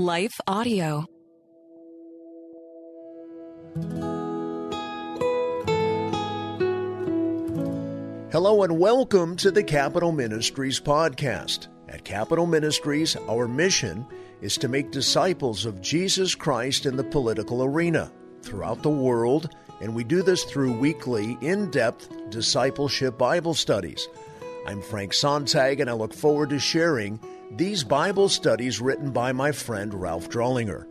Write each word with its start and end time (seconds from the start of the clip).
Life 0.00 0.40
Audio. 0.46 1.04
Hello 8.32 8.62
and 8.62 8.78
welcome 8.78 9.36
to 9.36 9.50
the 9.50 9.62
Capitol 9.62 10.12
Ministries 10.12 10.80
podcast. 10.80 11.68
At 11.90 12.02
Capitol 12.04 12.46
Ministries, 12.46 13.14
our 13.28 13.46
mission 13.46 14.06
is 14.40 14.56
to 14.56 14.68
make 14.68 14.90
disciples 14.90 15.66
of 15.66 15.82
Jesus 15.82 16.34
Christ 16.34 16.86
in 16.86 16.96
the 16.96 17.04
political 17.04 17.62
arena 17.62 18.10
throughout 18.40 18.82
the 18.82 18.88
world, 18.88 19.54
and 19.82 19.94
we 19.94 20.02
do 20.02 20.22
this 20.22 20.44
through 20.44 20.78
weekly, 20.78 21.36
in 21.42 21.70
depth 21.70 22.08
discipleship 22.30 23.18
Bible 23.18 23.52
studies. 23.52 24.08
I'm 24.66 24.80
Frank 24.80 25.12
Sontag, 25.12 25.80
and 25.80 25.90
I 25.90 25.92
look 25.92 26.14
forward 26.14 26.48
to 26.50 26.58
sharing 26.58 27.20
these 27.56 27.82
Bible 27.82 28.28
studies 28.28 28.80
written 28.80 29.10
by 29.10 29.32
my 29.32 29.50
friend 29.50 29.92
Ralph 29.92 30.28
Drollinger. 30.28 30.86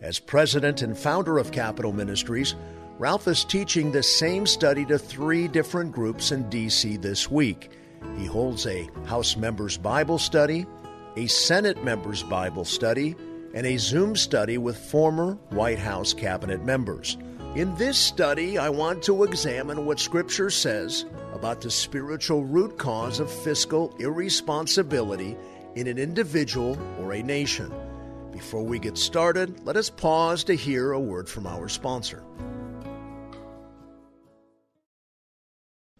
As 0.00 0.18
president 0.18 0.82
and 0.82 0.98
founder 0.98 1.38
of 1.38 1.52
Capitol 1.52 1.92
Ministries, 1.92 2.56
Ralph 2.98 3.28
is 3.28 3.44
teaching 3.44 3.92
the 3.92 4.02
same 4.02 4.46
study 4.46 4.84
to 4.86 4.98
three 4.98 5.46
different 5.46 5.92
groups 5.92 6.32
in 6.32 6.48
D.C. 6.50 6.96
this 6.96 7.30
week. 7.30 7.70
He 8.16 8.26
holds 8.26 8.66
a 8.66 8.88
House 9.06 9.36
Members 9.36 9.78
Bible 9.78 10.18
Study, 10.18 10.66
a 11.16 11.26
Senate 11.26 11.84
Members 11.84 12.22
Bible 12.24 12.64
Study, 12.64 13.14
and 13.54 13.66
a 13.66 13.76
Zoom 13.76 14.16
study 14.16 14.58
with 14.58 14.76
former 14.76 15.34
White 15.50 15.78
House 15.78 16.12
cabinet 16.12 16.64
members. 16.64 17.16
In 17.54 17.74
this 17.76 17.98
study, 17.98 18.58
I 18.58 18.68
want 18.68 19.02
to 19.04 19.24
examine 19.24 19.86
what 19.86 20.00
Scripture 20.00 20.50
says 20.50 21.04
about 21.34 21.60
the 21.60 21.70
spiritual 21.70 22.44
root 22.44 22.78
cause 22.78 23.20
of 23.20 23.30
fiscal 23.30 23.94
irresponsibility 23.98 25.36
in 25.74 25.86
an 25.86 25.98
individual 25.98 26.78
or 27.00 27.12
a 27.12 27.22
nation. 27.22 27.72
Before 28.32 28.62
we 28.62 28.78
get 28.78 28.96
started, 28.96 29.64
let 29.66 29.76
us 29.76 29.90
pause 29.90 30.44
to 30.44 30.54
hear 30.54 30.92
a 30.92 31.00
word 31.00 31.28
from 31.28 31.46
our 31.46 31.68
sponsor. 31.68 32.22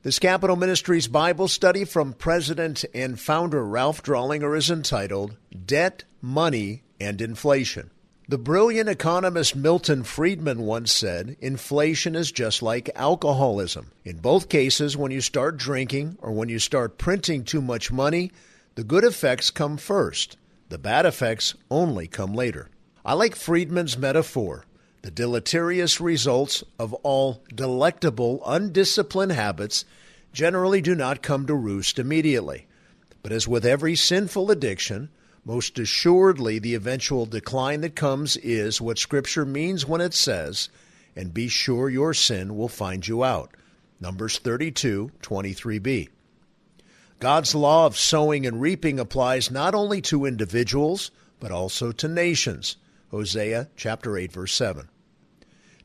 This 0.02 0.18
Capitol 0.18 0.56
Ministries 0.56 1.08
Bible 1.08 1.46
study 1.46 1.84
from 1.84 2.14
President 2.14 2.86
and 2.94 3.20
founder 3.20 3.62
Ralph 3.62 4.02
Drollinger 4.02 4.56
is 4.56 4.70
entitled 4.70 5.36
Debt, 5.66 6.04
Money, 6.22 6.84
and 6.98 7.20
Inflation. 7.20 7.90
The 8.26 8.38
brilliant 8.38 8.88
economist 8.88 9.56
Milton 9.56 10.04
Friedman 10.04 10.60
once 10.60 10.90
said, 10.90 11.36
Inflation 11.40 12.14
is 12.14 12.32
just 12.32 12.62
like 12.62 12.88
alcoholism. 12.94 13.90
In 14.04 14.18
both 14.18 14.48
cases, 14.48 14.96
when 14.96 15.10
you 15.10 15.20
start 15.20 15.56
drinking 15.56 16.16
or 16.22 16.32
when 16.32 16.48
you 16.48 16.60
start 16.60 16.96
printing 16.96 17.44
too 17.44 17.60
much 17.60 17.92
money, 17.92 18.30
the 18.74 18.84
good 18.84 19.04
effects 19.04 19.50
come 19.50 19.76
first. 19.76 20.36
The 20.68 20.78
bad 20.78 21.04
effects 21.04 21.54
only 21.70 22.06
come 22.06 22.32
later. 22.32 22.68
I 23.04 23.14
like 23.14 23.34
Friedman's 23.34 23.98
metaphor. 23.98 24.64
The 25.02 25.10
deleterious 25.10 26.00
results 26.00 26.62
of 26.78 26.94
all 26.94 27.42
delectable, 27.54 28.42
undisciplined 28.46 29.32
habits 29.32 29.84
generally 30.32 30.80
do 30.80 30.94
not 30.94 31.22
come 31.22 31.46
to 31.46 31.54
roost 31.54 31.98
immediately. 31.98 32.66
But 33.22 33.32
as 33.32 33.48
with 33.48 33.64
every 33.64 33.96
sinful 33.96 34.50
addiction, 34.50 35.10
most 35.44 35.78
assuredly 35.78 36.58
the 36.58 36.74
eventual 36.74 37.26
decline 37.26 37.80
that 37.80 37.96
comes 37.96 38.36
is 38.36 38.80
what 38.80 38.98
Scripture 38.98 39.44
means 39.44 39.86
when 39.86 40.00
it 40.00 40.14
says, 40.14 40.68
and 41.16 41.34
be 41.34 41.48
sure 41.48 41.88
your 41.88 42.14
sin 42.14 42.56
will 42.56 42.68
find 42.68 43.08
you 43.08 43.24
out. 43.24 43.56
Numbers 44.00 44.38
32, 44.38 45.10
23b. 45.22 46.08
God's 47.20 47.54
law 47.54 47.84
of 47.84 47.98
sowing 47.98 48.46
and 48.46 48.62
reaping 48.62 48.98
applies 48.98 49.50
not 49.50 49.74
only 49.74 50.00
to 50.02 50.24
individuals, 50.24 51.10
but 51.38 51.52
also 51.52 51.92
to 51.92 52.08
nations. 52.08 52.76
Hosea 53.10 53.68
chapter 53.76 54.16
8 54.16 54.32
verse 54.32 54.54
7. 54.54 54.88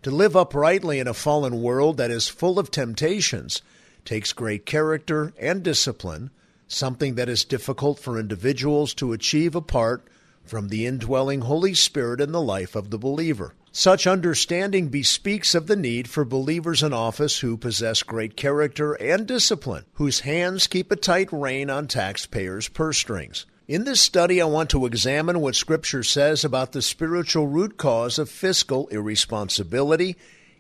To 0.04 0.12
live 0.12 0.38
uprightly 0.38 0.98
in 0.98 1.10
a 1.10 1.14
fallen 1.14 1.62
world 1.62 1.98
that 1.98 2.10
is 2.10 2.30
full 2.30 2.58
of 2.58 2.72
temptations 2.72 3.62
takes 4.06 4.32
great 4.32 4.66
character 4.66 5.34
and 5.38 5.62
discipline, 5.62 6.30
something 6.70 7.16
that 7.16 7.28
is 7.28 7.44
difficult 7.44 8.00
for 8.00 8.18
individuals 8.18 8.94
to 8.94 9.12
achieve 9.12 9.56
apart 9.56 10.08
from 10.46 10.70
the 10.70 10.86
indwelling 10.86 11.42
Holy 11.42 11.74
Spirit 11.74 12.22
in 12.22 12.32
the 12.32 12.42
life 12.42 12.76
of 12.76 12.92
the 12.92 12.98
believer. 12.98 13.54
Such 13.78 14.08
understanding 14.08 14.88
bespeaks 14.88 15.54
of 15.54 15.68
the 15.68 15.76
need 15.76 16.08
for 16.08 16.24
believers 16.24 16.82
in 16.82 16.94
office 16.94 17.40
who 17.40 17.58
possess 17.58 18.04
great 18.04 18.38
character 18.38 18.94
and 18.94 19.28
discipline, 19.28 19.84
whose 19.96 20.22
hands 20.22 20.68
keep 20.68 20.94
a 20.94 20.96
tight 20.96 21.28
rein 21.30 21.70
on 21.70 21.90
taxpayers' 21.90 22.70
purse 22.70 22.98
strings. 22.98 23.46
In 23.68 23.84
this 23.84 24.00
study, 24.00 24.42
I 24.42 24.46
want 24.46 24.70
to 24.70 24.86
examine 24.86 25.42
what 25.42 25.58
Scripture 25.58 26.04
says 26.04 26.46
about 26.46 26.72
the 26.72 26.82
spiritual 26.82 27.48
root 27.48 27.76
cause 27.76 28.18
of 28.18 28.30
fiscal 28.30 28.88
irresponsibility 28.92 30.16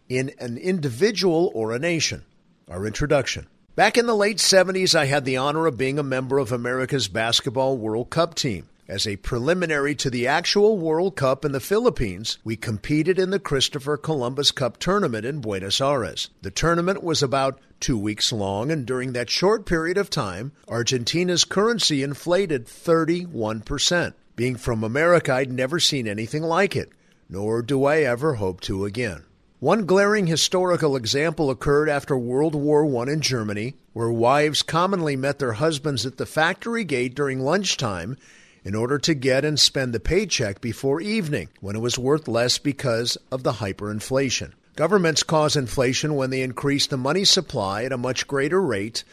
in 0.10 0.32
an 0.38 0.58
individual 0.58 1.54
or 1.56 1.72
a 1.72 1.80
nation. 1.80 2.26
Our 2.70 2.86
introduction. 2.86 3.48
Back 3.78 3.98
in 3.98 4.08
the 4.08 4.14
late 4.14 4.40
70s, 4.40 4.94
I 4.94 5.06
had 5.06 5.24
the 5.24 5.38
honor 5.38 5.68
of 5.68 5.78
being 5.78 5.98
a 5.98 6.04
member 6.04 6.38
of 6.38 6.52
America's 6.52 7.08
Basketball 7.08 7.78
World 7.78 8.10
Cup 8.10 8.36
team. 8.36 8.68
As 8.88 9.08
a 9.08 9.16
preliminary 9.16 9.96
to 9.96 10.12
the 10.12 10.28
actual 10.28 10.78
World 10.78 11.16
Cup 11.16 11.44
in 11.44 11.54
the 11.54 11.60
Philippines, 11.60 12.38
we 12.44 12.56
competed 12.56 13.18
in 13.18 13.32
the 13.32 13.40
Christopher 13.40 13.98
Columbus 13.98 14.52
Cup 14.52 14.78
tournament 14.78 15.26
in 15.26 15.42
Buenos 15.42 15.82
Aires. 15.82 16.30
The 16.44 16.52
tournament 16.52 17.02
was 17.02 17.24
about 17.24 17.60
two 17.80 17.98
weeks 17.98 18.32
long, 18.32 18.70
and 18.70 18.86
during 18.86 19.14
that 19.14 19.32
short 19.32 19.66
period 19.66 19.98
of 19.98 20.12
time, 20.12 20.52
Argentina's 20.68 21.46
currency 21.46 22.04
inflated 22.04 22.68
31%. 22.68 24.14
Being 24.36 24.56
from 24.56 24.84
America, 24.84 25.34
I'd 25.34 25.52
never 25.52 25.80
seen 25.80 26.08
anything 26.08 26.44
like 26.44 26.76
it, 26.76 26.92
nor 27.28 27.64
do 27.64 27.86
I 27.86 28.02
ever 28.02 28.36
hope 28.36 28.62
to 28.62 28.86
again. 28.86 29.24
One 29.60 29.88
glaring 29.88 30.28
historical 30.28 30.96
example 30.96 31.50
occurred 31.50 31.90
after 31.90 32.16
World 32.16 32.54
War 32.54 32.86
I 32.86 33.12
in 33.12 33.22
Germany, 33.22 33.78
where 33.94 34.12
wives 34.12 34.62
commonly 34.62 35.16
met 35.16 35.40
their 35.40 35.54
husbands 35.54 36.06
at 36.06 36.18
the 36.18 36.28
factory 36.28 36.84
gate 36.84 37.16
during 37.16 37.40
lunchtime 37.40 38.16
in 38.66 38.74
order 38.74 38.98
to 38.98 39.14
get 39.14 39.46
and 39.46 39.60
spend 39.60 39.94
the 39.94 40.00
paycheck 40.00 40.60
before 40.60 41.00
evening, 41.00 41.48
when 41.62 41.76
it 41.76 41.82
was 41.82 42.00
worth 42.00 42.28
less 42.28 42.58
because 42.58 43.16
of 43.32 43.44
the 43.44 43.54
hyperinflation. 43.54 44.52
Governments 44.76 45.22
cause 45.22 45.56
inflation 45.56 46.16
when 46.16 46.32
they 46.32 46.42
increase 46.42 46.88
the 46.88 46.98
money 46.98 47.24
supply 47.24 47.84
at 47.84 47.94
a 47.94 47.98
much 47.98 48.28
greater 48.28 48.60
rate 48.60 49.04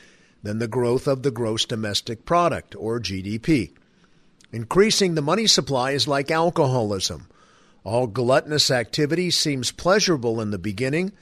than 0.43 0.59
the 0.59 0.67
growth 0.67 1.07
of 1.07 1.23
the 1.23 1.31
gross 1.31 1.67
domestic 1.67 2.25
product, 2.25 2.75
or 2.77 2.99
GDP. 2.99 3.73
Increasing 4.51 5.15
the 5.15 5.23
money 5.23 5.47
supply 5.47 5.93
is 5.93 6.09
like 6.09 6.31
alcoholism. 6.31 7.29
All 7.85 8.07
gluttonous 8.07 8.71
activity 8.71 9.31
seems 9.31 9.71
pleasurable 9.71 10.41
in 10.41 10.51
the 10.51 10.59
beginning, 10.59 11.13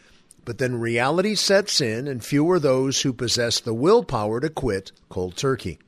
but 0.44 0.58
then 0.58 0.80
reality 0.80 1.34
sets 1.34 1.80
in, 1.80 2.06
and 2.06 2.24
few 2.24 2.48
are 2.50 2.60
those 2.60 3.02
who 3.02 3.12
possess 3.12 3.60
the 3.60 3.74
willpower 3.74 4.41
to 4.41 4.48
quit 4.48 4.92
cold 5.08 5.36
turkey. 5.36 5.80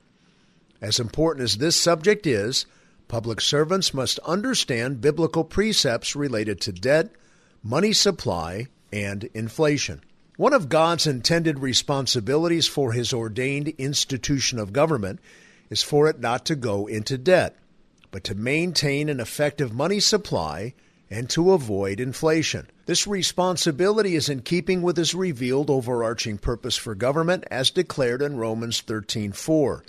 As 0.83 0.99
important 0.99 1.45
as 1.45 1.59
this 1.59 1.77
subject 1.77 2.27
is, 2.27 2.67
public 3.07 3.41
servants 3.41 3.95
must 3.95 4.19
understand 4.21 5.01
biblical 5.01 5.45
precepts 5.45 6.17
related 6.17 6.61
to 6.63 6.73
debt, 6.73 7.13
money 7.63 7.93
supply, 7.93 8.67
and 8.93 9.23
inflation. 9.33 10.03
One 10.37 10.53
of 10.53 10.69
God's 10.69 11.07
intended 11.07 11.61
responsibilities 11.61 12.67
for 12.67 12.91
his 12.91 13.13
ordained 13.13 13.69
institution 13.79 14.59
of 14.59 14.73
government 14.73 15.21
is 15.71 15.85
for 15.85 16.09
it 16.09 16.19
not 16.19 16.45
to 16.47 16.57
go 16.57 16.89
into 16.89 17.17
debt, 17.17 17.55
but 18.11 18.25
to 18.25 18.35
maintain 18.35 19.09
an 19.09 19.21
effective 19.21 19.73
money 19.73 20.01
supply 20.01 20.75
and 21.09 21.31
to 21.31 21.53
avoid 21.53 22.01
inflation. 22.01 22.67
This 22.87 23.07
responsibility 23.07 24.17
is 24.17 24.29
in 24.29 24.41
keeping 24.41 24.83
with 24.83 24.97
his 24.97 25.15
revealed 25.15 25.71
overarching 25.71 26.39
purpose 26.39 26.77
for 26.77 26.97
government 26.97 27.45
as 27.53 27.71
declared 27.71 28.21
in 28.21 28.37
Romans 28.37 28.83
13:4, 28.83 29.83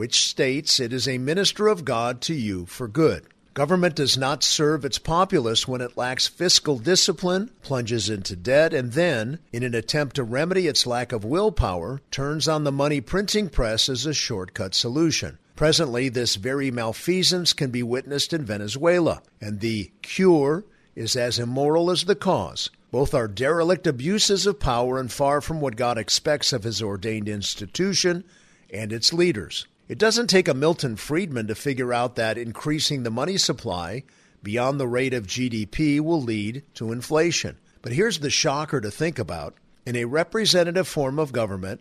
which 0.00 0.24
states 0.24 0.80
it 0.80 0.94
is 0.94 1.06
a 1.06 1.18
minister 1.18 1.68
of 1.68 1.84
God 1.84 2.22
to 2.22 2.32
you 2.32 2.64
for 2.64 2.88
good. 2.88 3.22
Government 3.52 3.94
does 3.94 4.16
not 4.16 4.42
serve 4.42 4.82
its 4.82 4.98
populace 4.98 5.68
when 5.68 5.82
it 5.82 5.94
lacks 5.94 6.26
fiscal 6.26 6.78
discipline, 6.78 7.50
plunges 7.60 8.08
into 8.08 8.34
debt, 8.34 8.72
and 8.72 8.92
then, 8.92 9.40
in 9.52 9.62
an 9.62 9.74
attempt 9.74 10.16
to 10.16 10.24
remedy 10.24 10.66
its 10.66 10.86
lack 10.86 11.12
of 11.12 11.22
willpower, 11.22 12.00
turns 12.10 12.48
on 12.48 12.64
the 12.64 12.72
money 12.72 13.02
printing 13.02 13.50
press 13.50 13.90
as 13.90 14.06
a 14.06 14.14
shortcut 14.14 14.74
solution. 14.74 15.36
Presently, 15.54 16.08
this 16.08 16.36
very 16.36 16.70
malfeasance 16.70 17.52
can 17.52 17.70
be 17.70 17.82
witnessed 17.82 18.32
in 18.32 18.42
Venezuela, 18.42 19.20
and 19.38 19.60
the 19.60 19.92
cure 20.00 20.64
is 20.96 21.14
as 21.14 21.38
immoral 21.38 21.90
as 21.90 22.04
the 22.04 22.14
cause. 22.14 22.70
Both 22.90 23.12
are 23.12 23.28
derelict 23.28 23.86
abuses 23.86 24.46
of 24.46 24.60
power 24.60 24.98
and 24.98 25.12
far 25.12 25.42
from 25.42 25.60
what 25.60 25.76
God 25.76 25.98
expects 25.98 26.54
of 26.54 26.64
His 26.64 26.80
ordained 26.80 27.28
institution 27.28 28.24
and 28.72 28.94
its 28.94 29.12
leaders. 29.12 29.66
It 29.90 29.98
doesn't 29.98 30.28
take 30.28 30.46
a 30.46 30.54
Milton 30.54 30.94
Friedman 30.94 31.48
to 31.48 31.56
figure 31.56 31.92
out 31.92 32.14
that 32.14 32.38
increasing 32.38 33.02
the 33.02 33.10
money 33.10 33.36
supply 33.36 34.04
beyond 34.40 34.78
the 34.78 34.86
rate 34.86 35.12
of 35.12 35.26
GDP 35.26 35.98
will 35.98 36.22
lead 36.22 36.62
to 36.74 36.92
inflation. 36.92 37.56
But 37.82 37.90
here's 37.90 38.20
the 38.20 38.30
shocker 38.30 38.80
to 38.80 38.88
think 38.88 39.18
about. 39.18 39.56
In 39.84 39.96
a 39.96 40.04
representative 40.04 40.86
form 40.86 41.18
of 41.18 41.32
government, 41.32 41.80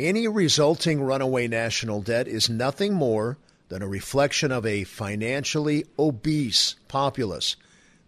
any 0.00 0.26
resulting 0.26 1.02
runaway 1.02 1.46
national 1.46 2.00
debt 2.00 2.26
is 2.26 2.48
nothing 2.48 2.94
more 2.94 3.36
than 3.68 3.82
a 3.82 3.86
reflection 3.86 4.50
of 4.50 4.64
a 4.64 4.84
financially 4.84 5.84
obese 5.98 6.76
populace. 6.88 7.56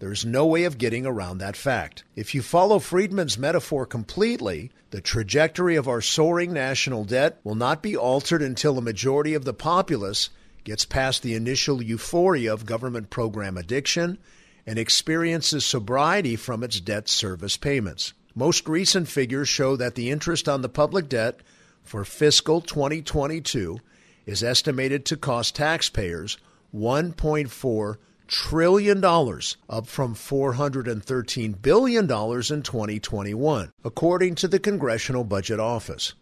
There 0.00 0.12
is 0.12 0.24
no 0.24 0.44
way 0.44 0.64
of 0.64 0.78
getting 0.78 1.06
around 1.06 1.38
that 1.38 1.56
fact. 1.56 2.04
If 2.16 2.34
you 2.34 2.42
follow 2.42 2.78
Friedman's 2.78 3.38
metaphor 3.38 3.86
completely, 3.86 4.70
the 4.90 5.00
trajectory 5.00 5.76
of 5.76 5.88
our 5.88 6.00
soaring 6.00 6.52
national 6.52 7.04
debt 7.04 7.38
will 7.44 7.54
not 7.54 7.82
be 7.82 7.96
altered 7.96 8.42
until 8.42 8.76
a 8.76 8.82
majority 8.82 9.34
of 9.34 9.44
the 9.44 9.54
populace 9.54 10.30
gets 10.64 10.84
past 10.84 11.22
the 11.22 11.34
initial 11.34 11.82
euphoria 11.82 12.52
of 12.52 12.66
government 12.66 13.10
program 13.10 13.56
addiction 13.56 14.18
and 14.66 14.78
experiences 14.78 15.64
sobriety 15.64 16.36
from 16.36 16.64
its 16.64 16.80
debt 16.80 17.08
service 17.08 17.56
payments. 17.56 18.14
Most 18.34 18.68
recent 18.68 19.08
figures 19.08 19.48
show 19.48 19.76
that 19.76 19.94
the 19.94 20.10
interest 20.10 20.48
on 20.48 20.62
the 20.62 20.68
public 20.68 21.08
debt 21.08 21.40
for 21.82 22.04
fiscal 22.04 22.60
2022 22.60 23.78
is 24.26 24.42
estimated 24.42 25.04
to 25.06 25.16
cost 25.16 25.54
taxpayers 25.54 26.38
$1.4 26.74 27.96
trillion, 28.26 29.00
dollars, 29.00 29.56
up 29.68 29.86
from 29.86 30.14
$413 30.14 31.60
billion 31.60 32.04
in 32.04 32.08
2021, 32.08 33.72
according 33.84 34.34
to 34.36 34.48
the 34.48 34.58
Congressional 34.58 35.24
Budget 35.24 35.60
Office. 35.60 36.14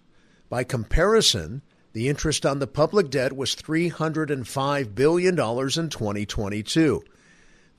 By 0.49 0.65
comparison, 0.65 1.63
the 1.93 2.09
interest 2.09 2.47
on 2.47 2.59
the 2.59 2.67
public 2.67 3.11
debt 3.11 3.37
was 3.37 3.55
$305 3.55 4.95
billion 4.95 5.35
in 5.35 5.37
2022. 5.37 7.03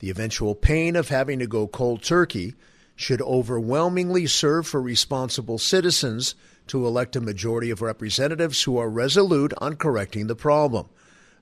The 0.00 0.10
eventual 0.10 0.54
pain 0.54 0.96
of 0.96 1.08
having 1.08 1.38
to 1.38 1.46
go 1.46 1.66
cold 1.66 2.02
turkey 2.02 2.54
should 2.96 3.22
overwhelmingly 3.22 4.26
serve 4.26 4.66
for 4.66 4.80
responsible 4.80 5.58
citizens 5.58 6.34
to 6.68 6.86
elect 6.86 7.16
a 7.16 7.20
majority 7.20 7.70
of 7.70 7.82
representatives 7.82 8.62
who 8.62 8.78
are 8.78 8.88
resolute 8.88 9.52
on 9.58 9.76
correcting 9.76 10.26
the 10.26 10.36
problem, 10.36 10.88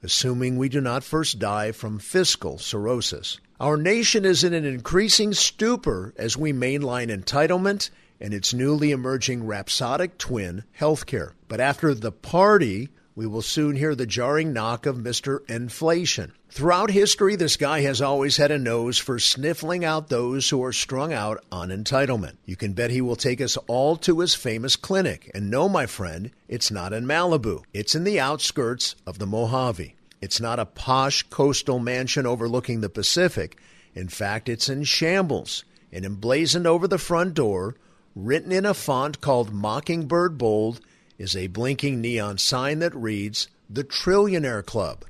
assuming 0.03 0.57
we 0.57 0.69
do 0.69 0.81
not 0.81 1.05
first 1.05 1.39
die 1.39 1.73
from 1.73 1.99
fiscal 1.99 2.59
cirrhosis. 2.59 3.39
Our 3.61 3.77
nation 3.77 4.25
is 4.25 4.43
in 4.43 4.55
an 4.55 4.65
increasing 4.65 5.33
stupor 5.33 6.13
as 6.17 6.37
we 6.37 6.53
mainline 6.53 7.09
entitlement 7.09 7.91
and 8.21 8.35
its 8.35 8.55
newly 8.55 8.91
emerging 8.91 9.47
rhapsodic 9.47 10.19
twin, 10.19 10.65
healthcare. 10.79 11.33
But 11.49 11.61
after 11.61 11.95
the 11.95 12.13
party, 12.13 12.89
we 13.15 13.27
will 13.27 13.43
soon 13.43 13.77
hear 13.77 13.95
the 13.95 14.07
jarring 14.07 14.53
knock 14.53 14.87
of 14.87 14.97
Mr. 14.97 15.49
Inflation. 15.49 16.33
Throughout 16.51 16.91
history, 16.91 17.37
this 17.37 17.57
guy 17.57 17.81
has 17.81 18.01
always 18.01 18.37
had 18.37 18.51
a 18.51 18.59
nose 18.59 18.99
for 18.99 19.19
sniffling 19.19 19.85
out 19.85 20.09
those 20.09 20.49
who 20.51 20.63
are 20.63 20.73
strung 20.73 21.13
out 21.13 21.43
on 21.51 21.71
entitlement. 21.71 22.37
You 22.45 22.57
can 22.57 22.73
bet 22.73 22.91
he 22.91 23.01
will 23.01 23.17
take 23.17 23.41
us 23.41 23.57
all 23.67 23.97
to 23.97 24.21
his 24.21 24.35
famous 24.35 24.77
clinic. 24.77 25.31
And 25.35 25.51
no, 25.51 25.69
my 25.69 25.87
friend, 25.87 26.31
it's 26.49 26.71
not 26.71 26.93
in 26.93 27.07
Malibu, 27.07 27.63
it's 27.73 27.95
in 27.95 28.05
the 28.05 28.21
outskirts 28.21 28.97
of 29.07 29.19
the 29.19 29.27
Mojave. 29.27 29.95
It's 30.21 30.41
not 30.41 30.61
a 30.61 30.67
posh 30.67 31.25
coastal 31.25 31.79
mansion 31.79 32.27
overlooking 32.27 32.81
the 32.81 32.89
Pacific. 32.89 33.59
In 33.95 34.09
fact, 34.09 34.49
it's 34.49 34.69
in 34.69 34.85
shambles 34.85 35.65
and 35.93 36.05
emblazoned 36.05 36.67
over 36.67 36.89
the 36.89 36.99
front 36.99 37.35
door, 37.35 37.77
written 38.15 38.53
in 38.53 38.65
a 38.65 38.75
font 38.75 39.21
called 39.21 39.53
Mockingbird 39.53 40.39
Bold, 40.39 40.81
is 41.23 41.37
a 41.37 41.47
blinking 41.47 42.01
neon 42.01 42.37
sign 42.37 42.81
that 42.81 42.95
reads 42.95 43.47
The 43.71 43.85
Trillionaire 43.85 44.67
Club 44.67 45.05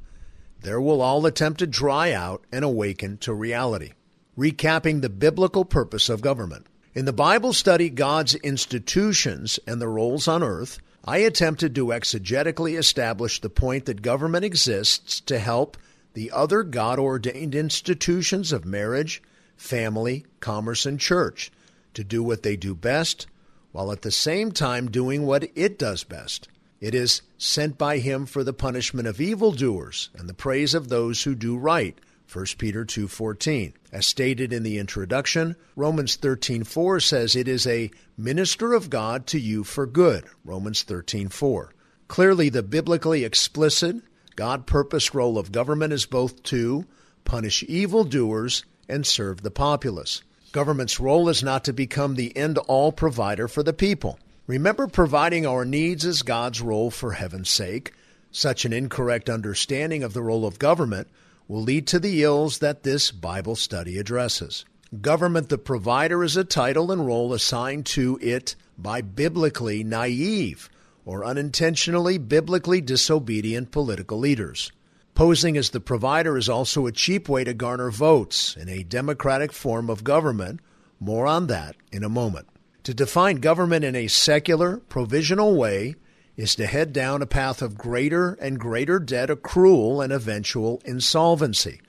there 0.62 0.80
will 0.80 1.00
all 1.00 1.26
attempt 1.26 1.58
to 1.58 1.66
dry 1.66 2.12
out 2.12 2.44
and 2.52 2.64
awaken 2.64 3.18
to 3.18 3.34
reality. 3.34 3.92
Recapping 4.38 5.00
the 5.00 5.08
biblical 5.08 5.64
purpose 5.64 6.08
of 6.08 6.20
government. 6.20 6.66
In 6.94 7.04
the 7.04 7.12
Bible 7.12 7.52
study 7.52 7.90
God's 7.90 8.36
institutions 8.36 9.58
and 9.66 9.80
the 9.80 9.88
roles 9.88 10.28
on 10.28 10.42
earth, 10.42 10.78
I 11.04 11.18
attempted 11.18 11.74
to 11.74 11.86
exegetically 11.86 12.78
establish 12.78 13.40
the 13.40 13.50
point 13.50 13.86
that 13.86 14.02
government 14.02 14.44
exists 14.44 15.20
to 15.22 15.38
help 15.40 15.76
the 16.14 16.30
other 16.30 16.62
God 16.62 16.98
ordained 17.00 17.54
institutions 17.56 18.52
of 18.52 18.64
marriage, 18.64 19.20
family, 19.56 20.26
commerce, 20.38 20.86
and 20.86 21.00
church 21.00 21.50
to 21.94 22.04
do 22.04 22.22
what 22.22 22.42
they 22.42 22.56
do 22.56 22.74
best, 22.74 23.26
while 23.72 23.90
at 23.90 24.02
the 24.02 24.10
same 24.10 24.52
time 24.52 24.90
doing 24.90 25.26
what 25.26 25.50
it 25.54 25.78
does 25.78 26.04
best 26.04 26.48
it 26.82 26.96
is 26.96 27.22
sent 27.38 27.78
by 27.78 27.98
him 27.98 28.26
for 28.26 28.42
the 28.42 28.52
punishment 28.52 29.06
of 29.06 29.20
evildoers 29.20 30.10
and 30.16 30.28
the 30.28 30.34
praise 30.34 30.74
of 30.74 30.88
those 30.88 31.22
who 31.22 31.36
do 31.36 31.56
right. 31.56 31.96
1 32.26 32.58
Peter 32.58 32.84
2:14. 32.84 33.72
As 33.92 34.04
stated 34.04 34.52
in 34.52 34.64
the 34.64 34.78
introduction, 34.78 35.54
Romans 35.76 36.16
13:4 36.16 36.98
says 36.98 37.36
it 37.36 37.46
is 37.46 37.68
a 37.68 37.92
minister 38.18 38.72
of 38.74 38.90
God 38.90 39.28
to 39.28 39.38
you 39.38 39.62
for 39.62 39.86
good. 39.86 40.24
Romans 40.44 40.82
13:4. 40.82 41.72
Clearly 42.08 42.48
the 42.48 42.64
biblically 42.64 43.22
explicit 43.22 44.02
God 44.34 44.66
purpose 44.66 45.14
role 45.14 45.38
of 45.38 45.52
government 45.52 45.92
is 45.92 46.04
both 46.04 46.42
to 46.44 46.84
punish 47.22 47.62
evildoers 47.68 48.64
and 48.88 49.06
serve 49.06 49.42
the 49.42 49.52
populace. 49.52 50.22
Government's 50.52 51.00
role 51.00 51.30
is 51.30 51.42
not 51.42 51.64
to 51.64 51.72
become 51.72 52.14
the 52.14 52.36
end-all 52.36 52.92
provider 52.92 53.48
for 53.48 53.62
the 53.62 53.72
people. 53.72 54.18
Remember, 54.46 54.86
providing 54.86 55.46
our 55.46 55.64
needs 55.64 56.04
is 56.04 56.20
God's 56.22 56.60
role 56.60 56.90
for 56.90 57.12
heaven's 57.12 57.48
sake. 57.48 57.94
Such 58.30 58.66
an 58.66 58.72
incorrect 58.72 59.30
understanding 59.30 60.02
of 60.02 60.12
the 60.12 60.22
role 60.22 60.44
of 60.44 60.58
government 60.58 61.08
will 61.48 61.62
lead 61.62 61.86
to 61.86 61.98
the 61.98 62.22
ills 62.22 62.58
that 62.58 62.82
this 62.82 63.10
Bible 63.10 63.56
study 63.56 63.96
addresses. 63.96 64.66
Government 65.00 65.48
the 65.48 65.56
provider 65.56 66.22
is 66.22 66.36
a 66.36 66.44
title 66.44 66.92
and 66.92 67.06
role 67.06 67.32
assigned 67.32 67.86
to 67.86 68.18
it 68.20 68.54
by 68.76 69.00
biblically 69.00 69.82
naive 69.82 70.68
or 71.06 71.24
unintentionally 71.24 72.18
biblically 72.18 72.82
disobedient 72.82 73.70
political 73.70 74.18
leaders. 74.18 74.70
Posing 75.14 75.56
as 75.58 75.70
the 75.70 75.80
provider 75.80 76.38
is 76.38 76.48
also 76.48 76.86
a 76.86 76.92
cheap 76.92 77.28
way 77.28 77.44
to 77.44 77.52
garner 77.52 77.90
votes 77.90 78.56
in 78.56 78.68
a 78.68 78.82
democratic 78.82 79.52
form 79.52 79.90
of 79.90 80.04
government. 80.04 80.60
More 80.98 81.26
on 81.26 81.48
that 81.48 81.76
in 81.90 82.02
a 82.02 82.08
moment. 82.08 82.48
To 82.84 82.94
define 82.94 83.36
government 83.36 83.84
in 83.84 83.94
a 83.94 84.08
secular, 84.08 84.78
provisional 84.78 85.54
way 85.54 85.96
is 86.36 86.54
to 86.56 86.66
head 86.66 86.92
down 86.92 87.20
a 87.20 87.26
path 87.26 87.60
of 87.60 87.76
greater 87.76 88.32
and 88.40 88.58
greater 88.58 88.98
debt 88.98 89.28
accrual 89.28 90.02
and 90.02 90.12
eventual 90.12 90.80
insolvency. 90.84 91.80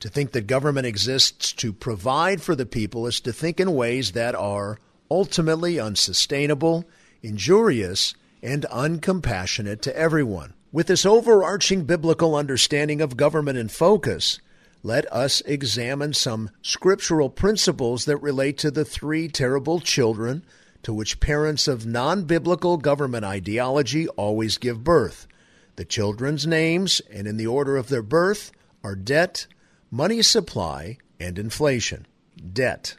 To 0.00 0.08
think 0.08 0.32
that 0.32 0.46
government 0.46 0.86
exists 0.86 1.52
to 1.54 1.72
provide 1.72 2.42
for 2.42 2.54
the 2.54 2.66
people 2.66 3.06
is 3.06 3.20
to 3.20 3.32
think 3.32 3.60
in 3.60 3.74
ways 3.74 4.12
that 4.12 4.34
are 4.34 4.78
ultimately 5.10 5.78
unsustainable, 5.78 6.84
injurious, 7.22 8.14
and 8.42 8.66
uncompassionate 8.70 9.80
to 9.82 9.96
everyone. 9.96 10.54
With 10.70 10.88
this 10.88 11.06
overarching 11.06 11.84
biblical 11.84 12.34
understanding 12.36 13.00
of 13.00 13.16
government 13.16 13.56
in 13.56 13.68
focus, 13.68 14.38
let 14.82 15.10
us 15.10 15.40
examine 15.42 16.12
some 16.12 16.50
scriptural 16.60 17.30
principles 17.30 18.04
that 18.04 18.18
relate 18.18 18.58
to 18.58 18.70
the 18.70 18.84
three 18.84 19.28
terrible 19.28 19.80
children 19.80 20.44
to 20.82 20.92
which 20.92 21.20
parents 21.20 21.68
of 21.68 21.86
non 21.86 22.24
biblical 22.24 22.76
government 22.76 23.24
ideology 23.24 24.08
always 24.08 24.58
give 24.58 24.84
birth. 24.84 25.26
The 25.76 25.86
children's 25.86 26.46
names, 26.46 27.00
and 27.10 27.26
in 27.26 27.38
the 27.38 27.46
order 27.46 27.78
of 27.78 27.88
their 27.88 28.02
birth, 28.02 28.52
are 28.84 28.94
debt, 28.94 29.46
money 29.90 30.20
supply, 30.20 30.98
and 31.18 31.38
inflation. 31.38 32.06
Debt. 32.52 32.96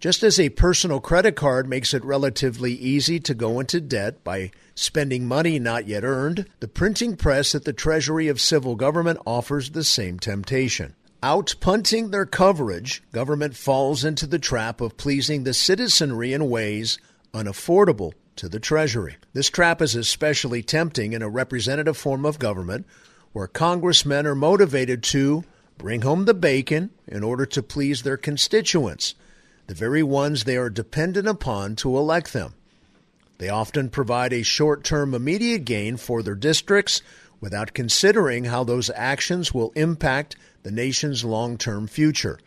Just 0.00 0.22
as 0.22 0.38
a 0.38 0.50
personal 0.50 1.00
credit 1.00 1.34
card 1.34 1.66
makes 1.66 1.94
it 1.94 2.04
relatively 2.04 2.72
easy 2.72 3.18
to 3.20 3.34
go 3.34 3.58
into 3.58 3.80
debt 3.80 4.22
by 4.22 4.50
spending 4.76 5.26
money 5.26 5.58
not 5.58 5.88
yet 5.88 6.04
earned, 6.04 6.46
the 6.60 6.68
printing 6.68 7.16
press 7.16 7.54
at 7.54 7.64
the 7.64 7.72
Treasury 7.72 8.28
of 8.28 8.40
Civil 8.40 8.76
Government 8.76 9.18
offers 9.26 9.70
the 9.70 9.82
same 9.82 10.20
temptation. 10.20 10.94
Outpunting 11.22 12.10
their 12.10 12.26
coverage, 12.26 13.02
government 13.10 13.56
falls 13.56 14.04
into 14.04 14.26
the 14.26 14.38
trap 14.38 14.80
of 14.80 14.98
pleasing 14.98 15.42
the 15.42 15.54
citizenry 15.54 16.32
in 16.32 16.48
ways 16.48 16.98
unaffordable 17.32 18.12
to 18.36 18.48
the 18.48 18.60
Treasury. 18.60 19.16
This 19.32 19.48
trap 19.48 19.80
is 19.80 19.96
especially 19.96 20.62
tempting 20.62 21.14
in 21.14 21.22
a 21.22 21.28
representative 21.28 21.96
form 21.96 22.26
of 22.26 22.38
government 22.38 22.86
where 23.32 23.46
congressmen 23.46 24.26
are 24.26 24.34
motivated 24.34 25.02
to 25.02 25.42
bring 25.78 26.02
home 26.02 26.26
the 26.26 26.34
bacon 26.34 26.90
in 27.06 27.24
order 27.24 27.46
to 27.46 27.62
please 27.62 28.02
their 28.02 28.16
constituents, 28.16 29.14
the 29.66 29.74
very 29.74 30.02
ones 30.02 30.44
they 30.44 30.56
are 30.56 30.70
dependent 30.70 31.26
upon 31.26 31.76
to 31.76 31.96
elect 31.96 32.32
them. 32.34 32.54
They 33.38 33.48
often 33.48 33.90
provide 33.90 34.32
a 34.32 34.42
short 34.42 34.84
term 34.84 35.14
immediate 35.14 35.64
gain 35.64 35.96
for 35.96 36.22
their 36.22 36.34
districts 36.34 37.02
without 37.40 37.74
considering 37.74 38.44
how 38.44 38.64
those 38.64 38.90
actions 38.94 39.52
will 39.52 39.72
impact 39.76 40.36
the 40.62 40.70
nation's 40.70 41.24
long 41.24 41.58
term 41.58 41.86
future. 41.86 42.38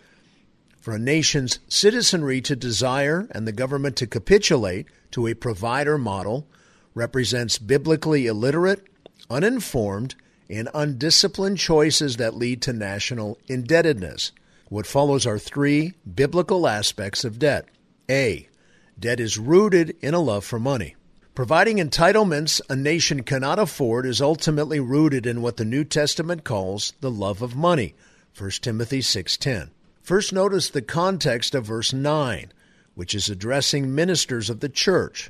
For 0.81 0.95
a 0.95 0.99
nation's 0.99 1.59
citizenry 1.67 2.41
to 2.41 2.55
desire 2.55 3.27
and 3.31 3.47
the 3.47 3.51
government 3.51 3.95
to 3.97 4.07
capitulate 4.07 4.87
to 5.11 5.27
a 5.27 5.33
provider 5.33 5.97
model 5.97 6.47
represents 6.95 7.59
biblically 7.59 8.25
illiterate, 8.25 8.87
uninformed, 9.29 10.15
and 10.49 10.69
undisciplined 10.73 11.59
choices 11.59 12.17
that 12.17 12.35
lead 12.35 12.61
to 12.63 12.73
national 12.73 13.37
indebtedness. 13.47 14.31
What 14.69 14.87
follows 14.87 15.25
are 15.25 15.37
three 15.37 15.93
biblical 16.11 16.67
aspects 16.67 17.23
of 17.23 17.39
debt. 17.39 17.67
A. 18.09 18.48
Debt 18.99 19.21
is 19.21 19.37
rooted 19.37 19.95
in 20.01 20.13
a 20.13 20.19
love 20.19 20.43
for 20.43 20.59
money. 20.59 20.95
Providing 21.33 21.77
entitlements 21.77 22.59
a 22.69 22.75
nation 22.75 23.23
cannot 23.23 23.57
afford 23.57 24.05
is 24.05 24.19
ultimately 24.19 24.81
rooted 24.81 25.25
in 25.25 25.41
what 25.41 25.55
the 25.55 25.63
New 25.63 25.85
Testament 25.85 26.43
calls 26.43 26.91
the 26.99 27.09
love 27.09 27.41
of 27.41 27.55
money. 27.55 27.95
1 28.37 28.61
Timothy 28.61 29.01
6:10. 29.01 29.69
First 30.01 30.33
notice 30.33 30.67
the 30.67 30.81
context 30.81 31.55
of 31.55 31.65
verse 31.65 31.93
9, 31.93 32.51
which 32.93 33.15
is 33.15 33.29
addressing 33.29 33.95
ministers 33.95 34.49
of 34.49 34.59
the 34.59 34.67
church, 34.67 35.29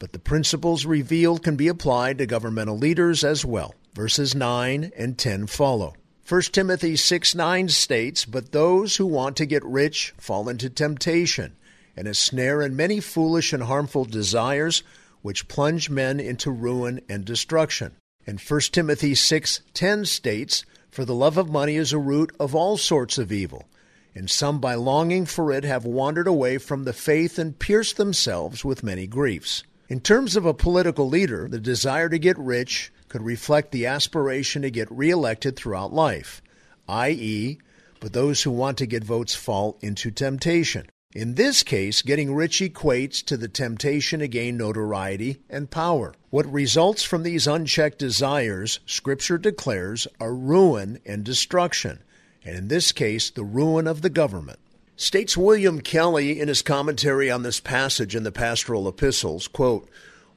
but 0.00 0.12
the 0.12 0.18
principles 0.18 0.84
revealed 0.84 1.44
can 1.44 1.54
be 1.54 1.68
applied 1.68 2.18
to 2.18 2.26
governmental 2.26 2.76
leaders 2.76 3.22
as 3.22 3.44
well. 3.44 3.76
Verses 3.94 4.34
9 4.34 4.90
and 4.96 5.16
10 5.16 5.46
follow. 5.46 5.94
1 6.28 6.42
Timothy 6.50 6.96
6 6.96 7.32
9 7.36 7.68
states, 7.68 8.24
But 8.24 8.50
those 8.50 8.96
who 8.96 9.06
want 9.06 9.36
to 9.36 9.46
get 9.46 9.64
rich 9.64 10.14
fall 10.18 10.48
into 10.48 10.68
temptation 10.68 11.54
and 11.96 12.08
a 12.08 12.14
snare 12.14 12.62
and 12.62 12.76
many 12.76 13.00
foolish 13.00 13.52
and 13.52 13.62
harmful 13.64 14.04
desires 14.04 14.82
which 15.22 15.48
plunge 15.48 15.88
men 15.88 16.20
into 16.20 16.50
ruin 16.50 17.00
and 17.08 17.24
destruction. 17.24 17.92
And 18.26 18.40
1 18.40 18.72
Timothy 18.72 19.14
6:10 19.14 20.04
states, 20.04 20.64
"For 20.90 21.04
the 21.04 21.14
love 21.14 21.38
of 21.38 21.50
money 21.50 21.76
is 21.76 21.92
a 21.92 21.98
root 21.98 22.34
of 22.38 22.54
all 22.54 22.76
sorts 22.76 23.18
of 23.18 23.32
evil, 23.32 23.68
and 24.14 24.30
some 24.30 24.60
by 24.60 24.74
longing 24.74 25.26
for 25.26 25.52
it 25.52 25.64
have 25.64 25.84
wandered 25.84 26.26
away 26.26 26.58
from 26.58 26.84
the 26.84 26.92
faith 26.92 27.38
and 27.38 27.58
pierced 27.58 27.96
themselves 27.96 28.64
with 28.64 28.82
many 28.82 29.06
griefs." 29.06 29.62
In 29.88 30.00
terms 30.00 30.36
of 30.36 30.46
a 30.46 30.54
political 30.54 31.08
leader, 31.08 31.48
the 31.48 31.60
desire 31.60 32.08
to 32.08 32.18
get 32.18 32.38
rich 32.38 32.92
could 33.08 33.22
reflect 33.22 33.70
the 33.70 33.86
aspiration 33.86 34.62
to 34.62 34.70
get 34.70 34.90
reelected 34.90 35.56
throughout 35.56 35.92
life, 35.92 36.42
i.e., 36.88 37.58
but 38.00 38.12
those 38.12 38.42
who 38.42 38.50
want 38.50 38.78
to 38.78 38.86
get 38.86 39.04
votes 39.04 39.34
fall 39.34 39.78
into 39.80 40.10
temptation. 40.10 40.86
In 41.14 41.36
this 41.36 41.62
case, 41.62 42.02
getting 42.02 42.34
rich 42.34 42.58
equates 42.58 43.24
to 43.26 43.36
the 43.36 43.46
temptation 43.46 44.18
to 44.18 44.26
gain 44.26 44.56
notoriety 44.56 45.38
and 45.48 45.70
power. 45.70 46.12
What 46.30 46.52
results 46.52 47.04
from 47.04 47.22
these 47.22 47.46
unchecked 47.46 48.00
desires, 48.00 48.80
Scripture 48.84 49.38
declares, 49.38 50.08
are 50.18 50.34
ruin 50.34 50.98
and 51.06 51.22
destruction, 51.22 52.00
and 52.44 52.56
in 52.56 52.66
this 52.66 52.90
case, 52.90 53.30
the 53.30 53.44
ruin 53.44 53.86
of 53.86 54.02
the 54.02 54.10
government. 54.10 54.58
States 54.96 55.36
William 55.36 55.80
Kelly 55.80 56.40
in 56.40 56.48
his 56.48 56.62
commentary 56.62 57.30
on 57.30 57.44
this 57.44 57.60
passage 57.60 58.16
in 58.16 58.24
the 58.24 58.32
pastoral 58.32 58.88
epistles, 58.88 59.46
quote, 59.46 59.88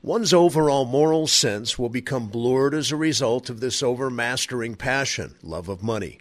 One's 0.03 0.31
overall 0.31 0.85
moral 0.85 1.25
sense 1.25 1.79
will 1.79 1.89
become 1.89 2.27
blurred 2.27 2.75
as 2.75 2.91
a 2.91 2.95
result 2.95 3.49
of 3.49 3.61
this 3.61 3.81
overmastering 3.81 4.75
passion, 4.75 5.33
love 5.41 5.69
of 5.69 5.81
money. 5.81 6.19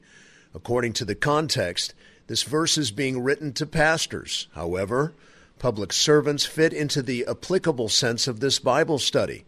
According 0.54 0.94
to 0.94 1.04
the 1.04 1.14
context, 1.14 1.92
this 2.26 2.42
verse 2.42 2.76
is 2.76 2.90
being 2.90 3.22
written 3.22 3.52
to 3.54 3.66
pastors. 3.66 4.48
However, 4.52 5.14
public 5.58 5.92
servants 5.92 6.44
fit 6.44 6.72
into 6.72 7.02
the 7.02 7.24
applicable 7.28 7.88
sense 7.88 8.26
of 8.26 8.40
this 8.40 8.58
Bible 8.58 8.98
study. 8.98 9.44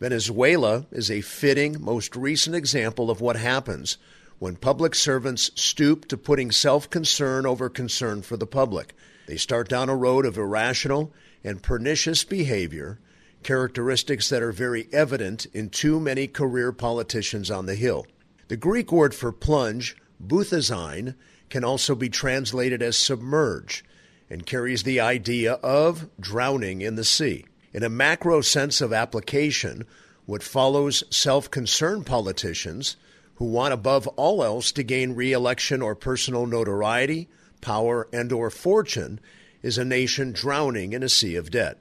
Venezuela 0.00 0.86
is 0.90 1.10
a 1.10 1.20
fitting, 1.20 1.80
most 1.80 2.14
recent 2.14 2.54
example 2.54 3.10
of 3.10 3.20
what 3.20 3.36
happens 3.36 3.98
when 4.38 4.56
public 4.56 4.94
servants 4.94 5.50
stoop 5.54 6.06
to 6.06 6.16
putting 6.16 6.50
self 6.50 6.88
concern 6.90 7.46
over 7.46 7.68
concern 7.68 8.22
for 8.22 8.36
the 8.36 8.46
public. 8.46 8.94
They 9.26 9.36
start 9.36 9.68
down 9.68 9.88
a 9.88 9.96
road 9.96 10.24
of 10.24 10.38
irrational 10.38 11.12
and 11.44 11.62
pernicious 11.62 12.24
behavior, 12.24 12.98
characteristics 13.42 14.28
that 14.28 14.42
are 14.42 14.52
very 14.52 14.88
evident 14.92 15.46
in 15.46 15.70
too 15.70 16.00
many 16.00 16.26
career 16.26 16.72
politicians 16.72 17.50
on 17.50 17.66
the 17.66 17.74
Hill. 17.74 18.06
The 18.48 18.56
Greek 18.56 18.90
word 18.90 19.14
for 19.14 19.32
plunge, 19.32 19.96
bouthazine, 20.24 21.14
can 21.50 21.64
also 21.64 21.94
be 21.94 22.08
translated 22.08 22.82
as 22.82 22.96
submerge 22.96 23.84
and 24.30 24.46
carries 24.46 24.82
the 24.82 25.00
idea 25.00 25.54
of 25.54 26.08
drowning 26.20 26.80
in 26.80 26.96
the 26.96 27.04
sea. 27.04 27.44
In 27.72 27.82
a 27.82 27.88
macro 27.88 28.40
sense 28.40 28.80
of 28.80 28.92
application, 28.92 29.86
what 30.26 30.42
follows 30.42 31.04
self 31.10 31.50
concerned 31.50 32.06
politicians 32.06 32.96
who 33.36 33.46
want 33.46 33.72
above 33.72 34.06
all 34.08 34.42
else 34.42 34.72
to 34.72 34.82
gain 34.82 35.14
re 35.14 35.32
election 35.32 35.80
or 35.80 35.94
personal 35.94 36.46
notoriety, 36.46 37.28
power, 37.60 38.08
and 38.12 38.32
or 38.32 38.50
fortune 38.50 39.20
is 39.62 39.78
a 39.78 39.84
nation 39.84 40.32
drowning 40.32 40.92
in 40.92 41.02
a 41.02 41.08
sea 41.08 41.36
of 41.36 41.50
debt. 41.50 41.78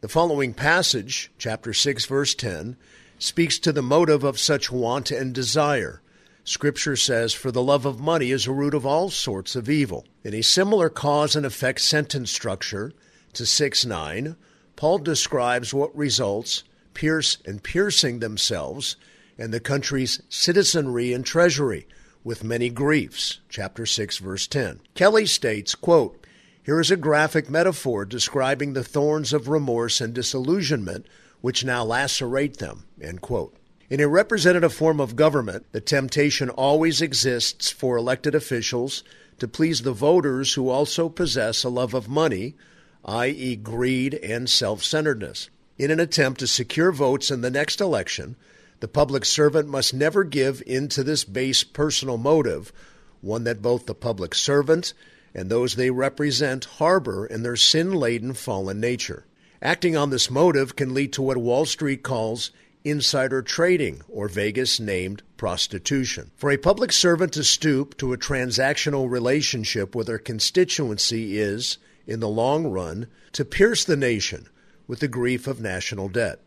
The 0.00 0.08
following 0.08 0.54
passage, 0.54 1.30
chapter 1.38 1.72
6, 1.72 2.04
verse 2.06 2.34
10, 2.34 2.76
speaks 3.18 3.58
to 3.60 3.72
the 3.72 3.82
motive 3.82 4.22
of 4.22 4.38
such 4.38 4.70
want 4.70 5.10
and 5.10 5.34
desire 5.34 6.02
Scripture 6.44 6.94
says, 6.94 7.32
For 7.32 7.50
the 7.50 7.62
love 7.62 7.86
of 7.86 7.98
money 7.98 8.30
is 8.30 8.46
a 8.46 8.52
root 8.52 8.74
of 8.74 8.84
all 8.84 9.08
sorts 9.08 9.56
of 9.56 9.70
evil. 9.70 10.04
In 10.22 10.34
a 10.34 10.42
similar 10.42 10.90
cause 10.90 11.34
and 11.34 11.46
effect 11.46 11.80
sentence 11.80 12.30
structure 12.30 12.92
to 13.32 13.46
6 13.46 13.86
9, 13.86 14.36
Paul 14.76 14.98
describes 14.98 15.72
what 15.72 15.96
results, 15.96 16.62
pierce 16.92 17.38
and 17.46 17.62
piercing 17.62 18.18
themselves, 18.18 18.96
and 19.38 19.54
the 19.54 19.60
country's 19.60 20.20
citizenry 20.28 21.14
and 21.14 21.24
treasury, 21.24 21.86
with 22.22 22.44
many 22.44 22.68
griefs. 22.68 23.40
Chapter 23.48 23.86
6, 23.86 24.18
verse 24.18 24.46
10. 24.46 24.80
Kelly 24.94 25.24
states, 25.24 25.74
quote, 25.74 26.26
Here 26.62 26.78
is 26.78 26.90
a 26.90 26.96
graphic 26.96 27.48
metaphor 27.48 28.04
describing 28.04 28.74
the 28.74 28.84
thorns 28.84 29.32
of 29.32 29.48
remorse 29.48 30.00
and 30.00 30.12
disillusionment 30.12 31.06
which 31.40 31.64
now 31.64 31.84
lacerate 31.84 32.58
them. 32.58 32.84
End 33.00 33.20
quote. 33.20 33.56
In 33.94 34.00
a 34.00 34.08
representative 34.08 34.74
form 34.74 34.98
of 34.98 35.14
government, 35.14 35.66
the 35.70 35.80
temptation 35.80 36.50
always 36.50 37.00
exists 37.00 37.70
for 37.70 37.96
elected 37.96 38.34
officials 38.34 39.04
to 39.38 39.46
please 39.46 39.82
the 39.82 39.92
voters 39.92 40.54
who 40.54 40.68
also 40.68 41.08
possess 41.08 41.62
a 41.62 41.68
love 41.68 41.94
of 41.94 42.08
money, 42.08 42.56
i.e., 43.04 43.54
greed 43.54 44.14
and 44.14 44.50
self 44.50 44.82
centeredness. 44.82 45.48
In 45.78 45.92
an 45.92 46.00
attempt 46.00 46.40
to 46.40 46.48
secure 46.48 46.90
votes 46.90 47.30
in 47.30 47.42
the 47.42 47.52
next 47.52 47.80
election, 47.80 48.34
the 48.80 48.88
public 48.88 49.24
servant 49.24 49.68
must 49.68 49.94
never 49.94 50.24
give 50.24 50.60
in 50.66 50.88
to 50.88 51.04
this 51.04 51.22
base 51.22 51.62
personal 51.62 52.16
motive, 52.18 52.72
one 53.20 53.44
that 53.44 53.62
both 53.62 53.86
the 53.86 53.94
public 53.94 54.34
servant 54.34 54.92
and 55.32 55.48
those 55.48 55.76
they 55.76 55.90
represent 55.90 56.64
harbor 56.64 57.26
in 57.26 57.44
their 57.44 57.54
sin 57.54 57.92
laden 57.92 58.34
fallen 58.34 58.80
nature. 58.80 59.24
Acting 59.62 59.96
on 59.96 60.10
this 60.10 60.32
motive 60.32 60.74
can 60.74 60.92
lead 60.94 61.12
to 61.12 61.22
what 61.22 61.36
Wall 61.36 61.64
Street 61.64 62.02
calls 62.02 62.50
insider 62.84 63.40
trading, 63.40 64.02
or 64.08 64.28
Vegas 64.28 64.78
named 64.78 65.22
prostitution. 65.38 66.30
For 66.36 66.50
a 66.50 66.58
public 66.58 66.92
servant 66.92 67.32
to 67.32 67.42
stoop 67.42 67.96
to 67.96 68.12
a 68.12 68.18
transactional 68.18 69.10
relationship 69.10 69.94
with 69.94 70.06
her 70.08 70.18
constituency 70.18 71.38
is, 71.38 71.78
in 72.06 72.20
the 72.20 72.28
long 72.28 72.66
run, 72.66 73.06
to 73.32 73.44
pierce 73.44 73.84
the 73.84 73.96
nation 73.96 74.48
with 74.86 75.00
the 75.00 75.08
grief 75.08 75.46
of 75.46 75.60
national 75.60 76.10
debt. 76.10 76.40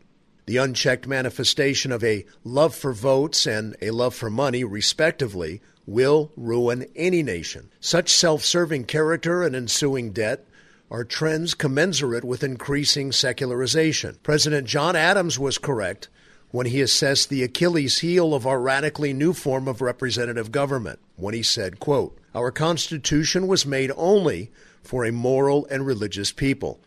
The 0.46 0.58
unchecked 0.58 1.06
manifestation 1.06 1.92
of 1.92 2.04
a 2.04 2.24
love 2.44 2.74
for 2.74 2.92
votes 2.92 3.44
and 3.44 3.76
a 3.82 3.90
love 3.90 4.14
for 4.14 4.30
money, 4.30 4.64
respectively, 4.64 5.60
will 5.84 6.32
ruin 6.36 6.86
any 6.94 7.22
nation. 7.22 7.70
Such 7.80 8.12
self 8.12 8.44
serving 8.44 8.84
character 8.84 9.42
and 9.42 9.56
ensuing 9.56 10.12
debt 10.12 10.46
are 10.90 11.04
trends 11.04 11.52
commensurate 11.52 12.24
with 12.24 12.42
increasing 12.42 13.12
secularization. 13.12 14.18
President 14.22 14.66
John 14.66 14.96
Adams 14.96 15.38
was 15.38 15.58
correct 15.58 16.08
when 16.50 16.66
he 16.66 16.80
assessed 16.80 17.28
the 17.28 17.42
Achilles 17.42 17.98
heel 17.98 18.34
of 18.34 18.46
our 18.46 18.60
radically 18.60 19.12
new 19.12 19.32
form 19.32 19.68
of 19.68 19.82
representative 19.82 20.50
government 20.50 20.98
when 21.16 21.34
he 21.34 21.42
said, 21.42 21.78
quote, 21.78 22.18
Our 22.34 22.50
Constitution 22.50 23.46
was 23.46 23.66
made 23.66 23.92
only 23.96 24.50
for 24.82 25.04
a 25.04 25.12
moral 25.12 25.66
and 25.70 25.84
religious 25.84 26.32
people. 26.32 26.80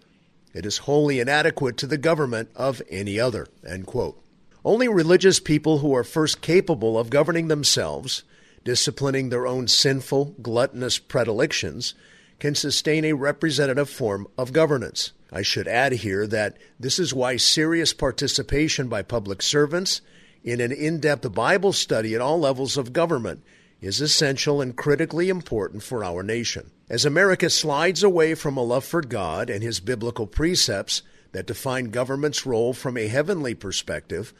It 0.53 0.65
is 0.65 0.79
wholly 0.79 1.19
inadequate 1.19 1.77
to 1.77 1.87
the 1.87 1.97
government 1.97 2.49
of 2.55 2.81
any 2.89 3.19
other. 3.19 3.47
End 3.65 3.85
quote. 3.85 4.21
Only 4.65 4.87
religious 4.87 5.39
people 5.39 5.79
who 5.79 5.95
are 5.95 6.03
first 6.03 6.41
capable 6.41 6.97
of 6.97 7.09
governing 7.09 7.47
themselves, 7.47 8.23
disciplining 8.63 9.29
their 9.29 9.47
own 9.47 9.67
sinful, 9.67 10.35
gluttonous 10.41 10.99
predilections, 10.99 11.93
can 12.39 12.55
sustain 12.55 13.05
a 13.05 13.13
representative 13.13 13.89
form 13.89 14.27
of 14.37 14.53
governance. 14.53 15.11
I 15.31 15.41
should 15.43 15.67
add 15.67 15.93
here 15.93 16.27
that 16.27 16.57
this 16.79 16.99
is 16.99 17.13
why 17.13 17.37
serious 17.37 17.93
participation 17.93 18.89
by 18.89 19.01
public 19.01 19.41
servants 19.41 20.01
in 20.43 20.59
an 20.59 20.71
in 20.71 20.99
depth 20.99 21.31
Bible 21.33 21.71
study 21.71 22.13
at 22.15 22.21
all 22.21 22.39
levels 22.39 22.77
of 22.77 22.93
government 22.93 23.43
is 23.79 24.01
essential 24.01 24.61
and 24.61 24.75
critically 24.75 25.29
important 25.29 25.83
for 25.83 26.03
our 26.03 26.21
nation. 26.21 26.71
As 26.89 27.05
America 27.05 27.49
slides 27.49 28.03
away 28.03 28.35
from 28.35 28.57
a 28.57 28.63
love 28.63 28.83
for 28.83 29.01
God 29.01 29.49
and 29.49 29.63
His 29.63 29.79
biblical 29.79 30.27
precepts 30.27 31.01
that 31.31 31.47
define 31.47 31.85
government's 31.85 32.45
role 32.45 32.73
from 32.73 32.97
a 32.97 33.07
heavenly 33.07 33.55
perspective, 33.55 34.33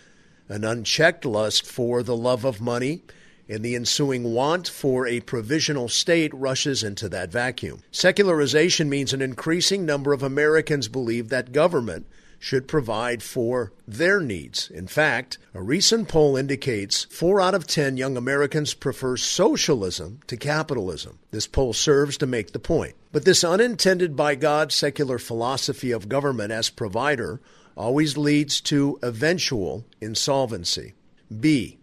an 0.50 0.66
unchecked 0.66 1.26
lust 1.26 1.66
for 1.66 2.04
the 2.04 2.16
love 2.16 2.44
of 2.44 2.60
money 2.60 3.02
and 3.50 3.64
the 3.64 3.76
ensuing 3.76 4.34
want 4.34 4.68
for 4.68 5.08
a 5.08 5.20
provisional 5.22 5.90
state 5.90 6.34
rushes 6.34 6.84
into 6.84 7.10
that 7.10 7.32
vacuum. 7.32 7.82
Secularization 7.92 8.90
means 8.90 9.14
an 9.14 9.22
increasing 9.22 9.86
number 9.86 10.14
of 10.14 10.24
Americans 10.24 10.88
believe 10.88 11.30
that 11.30 11.52
government 11.52 12.06
should 12.42 12.68
provide 12.68 13.22
for 13.22 13.72
their 13.88 14.20
needs. 14.20 14.70
In 14.72 14.88
fact, 14.88 15.38
a 15.54 15.62
recent 15.62 16.08
poll 16.08 16.36
indicates 16.36 17.04
4 17.06 17.40
out 17.40 17.54
of 17.54 17.68
10 17.68 17.98
young 17.98 18.18
Americans 18.18 18.74
prefer 18.74 19.16
socialism 19.16 20.20
to 20.26 20.36
capitalism. 20.36 21.20
This 21.30 21.46
poll 21.46 21.74
serves 21.74 22.18
to 22.18 22.26
make 22.26 22.52
the 22.52 22.60
point. 22.60 22.96
But 23.12 23.26
this 23.26 23.44
unintended 23.44 24.16
by 24.16 24.34
God 24.34 24.72
secular 24.72 25.20
philosophy 25.20 25.92
of 25.92 26.10
government 26.10 26.52
as 26.52 26.72
provider 26.72 27.40
always 27.78 28.18
leads 28.18 28.60
to 28.62 28.98
eventual 29.04 29.86
insolvency. 30.02 30.94
B. 31.40 31.78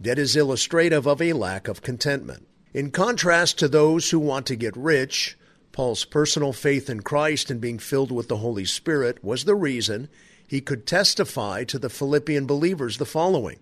Debt 0.00 0.18
is 0.18 0.36
illustrative 0.36 1.06
of 1.06 1.22
a 1.22 1.32
lack 1.32 1.68
of 1.68 1.82
contentment. 1.82 2.46
In 2.74 2.90
contrast 2.90 3.58
to 3.58 3.68
those 3.68 4.10
who 4.10 4.18
want 4.18 4.46
to 4.46 4.56
get 4.56 4.76
rich, 4.76 5.38
Paul's 5.72 6.04
personal 6.04 6.52
faith 6.52 6.90
in 6.90 7.00
Christ 7.00 7.50
and 7.50 7.60
being 7.60 7.78
filled 7.78 8.12
with 8.12 8.28
the 8.28 8.38
Holy 8.38 8.66
Spirit 8.66 9.24
was 9.24 9.44
the 9.44 9.54
reason 9.54 10.08
he 10.46 10.60
could 10.60 10.86
testify 10.86 11.64
to 11.64 11.78
the 11.78 11.88
Philippian 11.88 12.46
believers 12.46 12.98
the 12.98 13.06
following. 13.06 13.58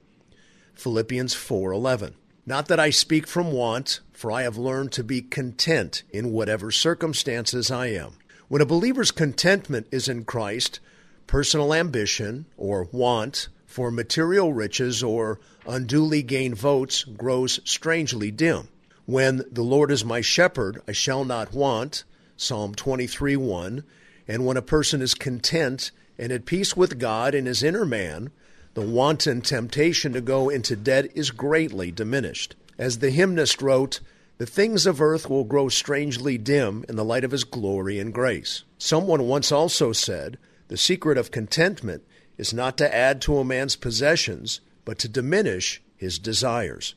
Philippians 0.74 1.34
4:11 1.34 2.14
Not 2.44 2.66
that 2.68 2.80
I 2.80 2.90
speak 2.90 3.26
from 3.28 3.52
want, 3.52 4.00
for 4.12 4.32
I 4.32 4.42
have 4.42 4.58
learned 4.58 4.90
to 4.92 5.04
be 5.04 5.22
content 5.22 6.02
in 6.10 6.32
whatever 6.32 6.70
circumstances 6.70 7.70
I 7.70 7.86
am. 7.88 8.14
When 8.48 8.60
a 8.60 8.66
believer's 8.66 9.12
contentment 9.12 9.86
is 9.92 10.08
in 10.08 10.24
Christ, 10.24 10.80
personal 11.26 11.72
ambition 11.72 12.46
or 12.56 12.88
want 12.90 13.48
for 13.74 13.90
material 13.90 14.52
riches 14.52 15.02
or 15.02 15.40
unduly 15.66 16.22
gained 16.22 16.56
votes 16.56 17.02
grows 17.02 17.58
strangely 17.64 18.30
dim. 18.30 18.68
When 19.04 19.42
the 19.50 19.64
Lord 19.64 19.90
is 19.90 20.04
my 20.04 20.20
shepherd, 20.20 20.80
I 20.86 20.92
shall 20.92 21.24
not 21.24 21.52
want, 21.52 22.04
Psalm 22.36 22.76
23 22.76 23.34
1. 23.34 23.82
And 24.28 24.46
when 24.46 24.56
a 24.56 24.62
person 24.62 25.02
is 25.02 25.14
content 25.14 25.90
and 26.16 26.30
at 26.30 26.46
peace 26.46 26.76
with 26.76 27.00
God 27.00 27.34
in 27.34 27.46
his 27.46 27.64
inner 27.64 27.84
man, 27.84 28.30
the 28.74 28.86
wanton 28.86 29.40
temptation 29.40 30.12
to 30.12 30.20
go 30.20 30.48
into 30.48 30.76
debt 30.76 31.10
is 31.16 31.32
greatly 31.32 31.90
diminished. 31.90 32.54
As 32.78 33.00
the 33.00 33.10
hymnist 33.10 33.60
wrote, 33.60 33.98
the 34.38 34.46
things 34.46 34.86
of 34.86 35.02
earth 35.02 35.28
will 35.28 35.42
grow 35.42 35.68
strangely 35.68 36.38
dim 36.38 36.84
in 36.88 36.94
the 36.94 37.04
light 37.04 37.24
of 37.24 37.32
his 37.32 37.42
glory 37.42 37.98
and 37.98 38.14
grace. 38.14 38.62
Someone 38.78 39.26
once 39.26 39.50
also 39.50 39.90
said, 39.90 40.38
The 40.68 40.76
secret 40.76 41.18
of 41.18 41.32
contentment 41.32 42.04
is 42.36 42.52
not 42.52 42.76
to 42.78 42.94
add 42.94 43.20
to 43.22 43.38
a 43.38 43.44
man's 43.44 43.76
possessions, 43.76 44.60
but 44.84 44.98
to 44.98 45.08
diminish 45.08 45.82
his 45.96 46.18
desires. 46.18 46.94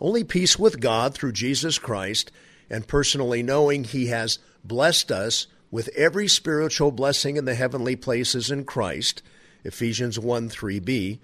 Only 0.00 0.24
peace 0.24 0.58
with 0.58 0.80
God 0.80 1.14
through 1.14 1.32
Jesus 1.32 1.78
Christ 1.78 2.30
and 2.70 2.86
personally 2.86 3.42
knowing 3.42 3.84
he 3.84 4.06
has 4.06 4.38
blessed 4.64 5.10
us 5.10 5.46
with 5.70 5.88
every 5.96 6.28
spiritual 6.28 6.90
blessing 6.90 7.36
in 7.36 7.44
the 7.44 7.54
heavenly 7.54 7.96
places 7.96 8.50
in 8.50 8.64
Christ, 8.64 9.22
Ephesians 9.64 10.18
1 10.18 10.48
3b, 10.48 11.18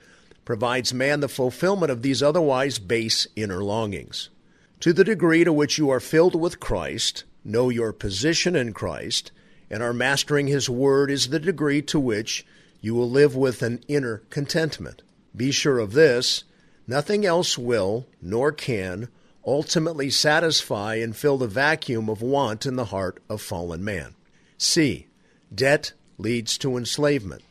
provides 0.44 0.94
man 0.94 1.20
the 1.20 1.28
fulfillment 1.28 1.90
of 1.90 2.02
these 2.02 2.22
otherwise 2.22 2.78
base 2.78 3.26
inner 3.34 3.62
longings. 3.62 4.28
To 4.80 4.92
the 4.92 5.04
degree 5.04 5.42
to 5.42 5.52
which 5.52 5.78
you 5.78 5.90
are 5.90 6.00
filled 6.00 6.38
with 6.38 6.60
Christ, 6.60 7.24
know 7.44 7.70
your 7.70 7.92
position 7.92 8.54
in 8.54 8.72
Christ, 8.72 9.32
and 9.70 9.82
are 9.82 9.92
mastering 9.92 10.46
His 10.46 10.70
Word 10.70 11.10
is 11.10 11.28
the 11.28 11.40
degree 11.40 11.82
to 11.82 11.98
which 11.98 12.46
you 12.86 12.94
will 12.94 13.10
live 13.10 13.34
with 13.34 13.62
an 13.62 13.80
inner 13.88 14.18
contentment. 14.30 15.02
Be 15.34 15.50
sure 15.50 15.80
of 15.80 15.92
this 15.92 16.44
nothing 16.86 17.26
else 17.26 17.58
will, 17.58 18.06
nor 18.22 18.52
can, 18.52 19.08
ultimately 19.44 20.08
satisfy 20.08 20.94
and 20.94 21.16
fill 21.16 21.36
the 21.36 21.48
vacuum 21.48 22.08
of 22.08 22.22
want 22.22 22.64
in 22.64 22.76
the 22.76 22.84
heart 22.84 23.20
of 23.28 23.42
fallen 23.42 23.82
man. 23.82 24.14
C. 24.56 25.08
Debt 25.52 25.94
leads 26.16 26.56
to 26.58 26.76
enslavement. 26.76 27.42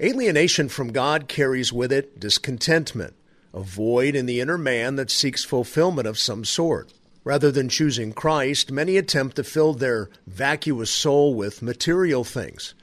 Alienation 0.00 0.68
from 0.68 0.90
God 0.90 1.28
carries 1.28 1.72
with 1.72 1.92
it 1.92 2.18
discontentment, 2.18 3.14
a 3.52 3.60
void 3.60 4.16
in 4.16 4.26
the 4.26 4.40
inner 4.40 4.58
man 4.58 4.96
that 4.96 5.12
seeks 5.12 5.44
fulfillment 5.44 6.08
of 6.08 6.18
some 6.18 6.44
sort. 6.44 6.92
Rather 7.22 7.52
than 7.52 7.68
choosing 7.68 8.12
Christ, 8.12 8.72
many 8.72 8.96
attempt 8.96 9.36
to 9.36 9.44
fill 9.44 9.74
their 9.74 10.10
vacuous 10.26 10.90
soul 10.90 11.34
with 11.36 11.62
material 11.62 12.24
things. 12.24 12.74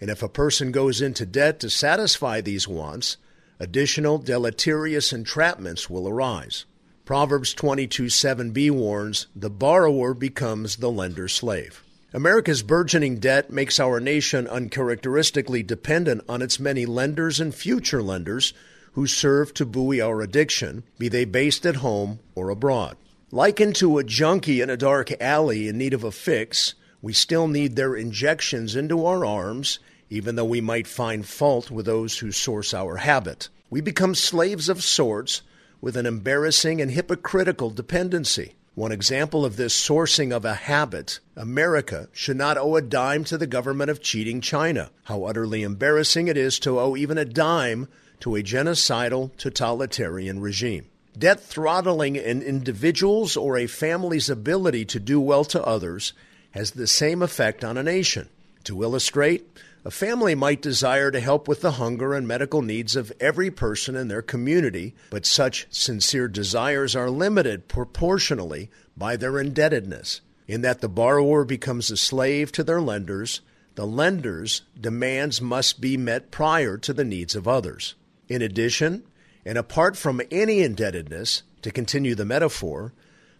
And 0.00 0.10
if 0.10 0.22
a 0.22 0.28
person 0.28 0.72
goes 0.72 1.00
into 1.00 1.24
debt 1.24 1.60
to 1.60 1.70
satisfy 1.70 2.40
these 2.40 2.68
wants, 2.68 3.16
additional 3.58 4.18
deleterious 4.18 5.12
entrapments 5.12 5.88
will 5.88 6.08
arise. 6.08 6.66
Proverbs 7.04 7.54
22 7.54 8.04
7b 8.04 8.70
warns, 8.72 9.28
The 9.34 9.50
borrower 9.50 10.12
becomes 10.12 10.76
the 10.76 10.90
lender's 10.90 11.32
slave. 11.32 11.82
America's 12.12 12.62
burgeoning 12.62 13.18
debt 13.18 13.50
makes 13.50 13.78
our 13.78 14.00
nation 14.00 14.46
uncharacteristically 14.46 15.62
dependent 15.62 16.22
on 16.28 16.42
its 16.42 16.58
many 16.58 16.86
lenders 16.86 17.40
and 17.40 17.54
future 17.54 18.02
lenders 18.02 18.52
who 18.92 19.06
serve 19.06 19.52
to 19.52 19.66
buoy 19.66 20.00
our 20.00 20.22
addiction, 20.22 20.82
be 20.98 21.08
they 21.08 21.24
based 21.24 21.66
at 21.66 21.76
home 21.76 22.18
or 22.34 22.48
abroad. 22.48 22.96
Likened 23.30 23.76
to 23.76 23.98
a 23.98 24.04
junkie 24.04 24.60
in 24.60 24.70
a 24.70 24.76
dark 24.76 25.12
alley 25.20 25.68
in 25.68 25.76
need 25.76 25.92
of 25.92 26.04
a 26.04 26.10
fix, 26.10 26.74
we 27.06 27.12
still 27.12 27.46
need 27.46 27.76
their 27.76 27.94
injections 27.94 28.74
into 28.74 29.06
our 29.06 29.24
arms, 29.24 29.78
even 30.10 30.34
though 30.34 30.44
we 30.44 30.60
might 30.60 30.88
find 30.88 31.24
fault 31.24 31.70
with 31.70 31.86
those 31.86 32.18
who 32.18 32.32
source 32.32 32.74
our 32.74 32.96
habit. 32.96 33.48
We 33.70 33.80
become 33.80 34.16
slaves 34.16 34.68
of 34.68 34.82
sorts 34.82 35.42
with 35.80 35.96
an 35.96 36.04
embarrassing 36.04 36.80
and 36.80 36.90
hypocritical 36.90 37.70
dependency. 37.70 38.56
One 38.74 38.90
example 38.90 39.44
of 39.44 39.54
this 39.54 39.72
sourcing 39.72 40.34
of 40.34 40.44
a 40.44 40.54
habit 40.54 41.20
America 41.36 42.08
should 42.10 42.38
not 42.38 42.58
owe 42.58 42.74
a 42.74 42.82
dime 42.82 43.22
to 43.26 43.38
the 43.38 43.46
government 43.46 43.88
of 43.88 44.02
cheating 44.02 44.40
China. 44.40 44.90
How 45.04 45.26
utterly 45.26 45.62
embarrassing 45.62 46.26
it 46.26 46.36
is 46.36 46.58
to 46.58 46.80
owe 46.80 46.96
even 46.96 47.18
a 47.18 47.24
dime 47.24 47.86
to 48.18 48.34
a 48.34 48.42
genocidal 48.42 49.30
totalitarian 49.36 50.40
regime. 50.40 50.86
Debt 51.16 51.38
throttling 51.38 52.18
an 52.18 52.42
individual's 52.42 53.36
or 53.36 53.56
a 53.56 53.68
family's 53.68 54.28
ability 54.28 54.84
to 54.86 54.98
do 54.98 55.20
well 55.20 55.44
to 55.44 55.64
others 55.64 56.12
has 56.56 56.72
the 56.72 56.86
same 56.86 57.22
effect 57.22 57.64
on 57.64 57.76
a 57.76 57.82
nation. 57.82 58.28
To 58.64 58.82
illustrate, 58.82 59.46
a 59.84 59.90
family 59.90 60.34
might 60.34 60.62
desire 60.62 61.10
to 61.10 61.20
help 61.20 61.46
with 61.46 61.60
the 61.60 61.72
hunger 61.72 62.14
and 62.14 62.26
medical 62.26 62.62
needs 62.62 62.96
of 62.96 63.12
every 63.20 63.50
person 63.50 63.94
in 63.94 64.08
their 64.08 64.22
community, 64.22 64.94
but 65.10 65.24
such 65.24 65.68
sincere 65.70 66.26
desires 66.26 66.96
are 66.96 67.10
limited 67.10 67.68
proportionally 67.68 68.68
by 68.96 69.16
their 69.16 69.38
indebtedness, 69.38 70.22
in 70.48 70.62
that 70.62 70.80
the 70.80 70.88
borrower 70.88 71.44
becomes 71.44 71.90
a 71.90 71.96
slave 71.96 72.50
to 72.52 72.64
their 72.64 72.80
lenders. 72.80 73.42
The 73.76 73.86
lender's 73.86 74.62
demands 74.80 75.40
must 75.40 75.80
be 75.80 75.96
met 75.96 76.30
prior 76.30 76.78
to 76.78 76.92
the 76.92 77.04
needs 77.04 77.36
of 77.36 77.46
others. 77.46 77.94
In 78.28 78.42
addition, 78.42 79.04
and 79.44 79.56
apart 79.56 79.96
from 79.96 80.20
any 80.32 80.62
indebtedness, 80.62 81.42
to 81.62 81.70
continue 81.70 82.14
the 82.14 82.24
metaphor, 82.24 82.92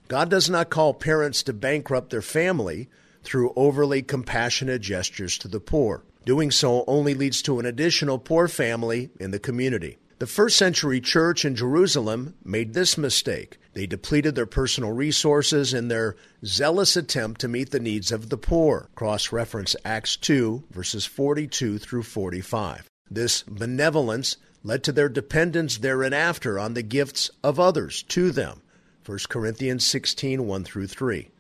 God 0.09 0.31
does 0.31 0.49
not 0.49 0.71
call 0.71 0.95
parents 0.95 1.43
to 1.45 1.53
bankrupt 1.53 2.11
their 2.11 2.23
family 2.23 2.89
through 3.27 3.53
overly 3.57 4.03
compassionate 4.03 4.81
gestures 4.81 5.37
to 5.39 5.49
the 5.49 5.61
poor. 5.61 6.05
Doing 6.25 6.51
so 6.51 6.85
only 6.87 7.13
leads 7.15 7.43
to 7.43 7.59
an 7.59 7.67
additional 7.67 8.19
poor 8.19 8.49
family 8.49 9.11
in 9.21 9.33
the 9.33 9.39
community. 9.39 9.99
The 10.19 10.27
first 10.27 10.57
century 10.57 11.01
church 11.03 11.45
in 11.45 11.55
Jerusalem 11.57 12.35
made 12.43 12.73
this 12.73 12.97
mistake. 12.97 13.59
They 13.75 13.87
depleted 13.87 14.35
their 14.35 14.47
personal 14.47 14.93
resources 14.93 15.75
in 15.75 15.89
their 15.89 16.17
zealous 16.45 16.97
attempt 16.97 17.43
to 17.43 17.49
meet 17.49 17.71
the 17.71 17.81
needs 17.81 18.11
of 18.11 18.31
the 18.31 18.39
poor. 18.39 18.89
Cross 18.95 19.31
reference 19.31 19.77
Acts 19.85 20.17
2, 20.17 20.65
verses 20.71 21.05
42 21.05 21.77
through 21.79 22.05
45. 22.05 22.89
This 23.11 23.43
benevolence 23.43 24.39
led 24.65 24.83
to 24.85 24.93
their 24.93 25.11
dependence 25.11 25.77
thereafter 25.79 26.59
on 26.59 26.73
the 26.73 26.83
gifts 26.83 27.31
of 27.45 27.61
others 27.61 28.03
to 28.05 28.31
them. 28.31 28.63
1 29.05 29.19
Corinthians 29.29 29.85
16 29.85 30.47
1 30.47 30.65
through 30.65 30.87
3. 30.87 31.31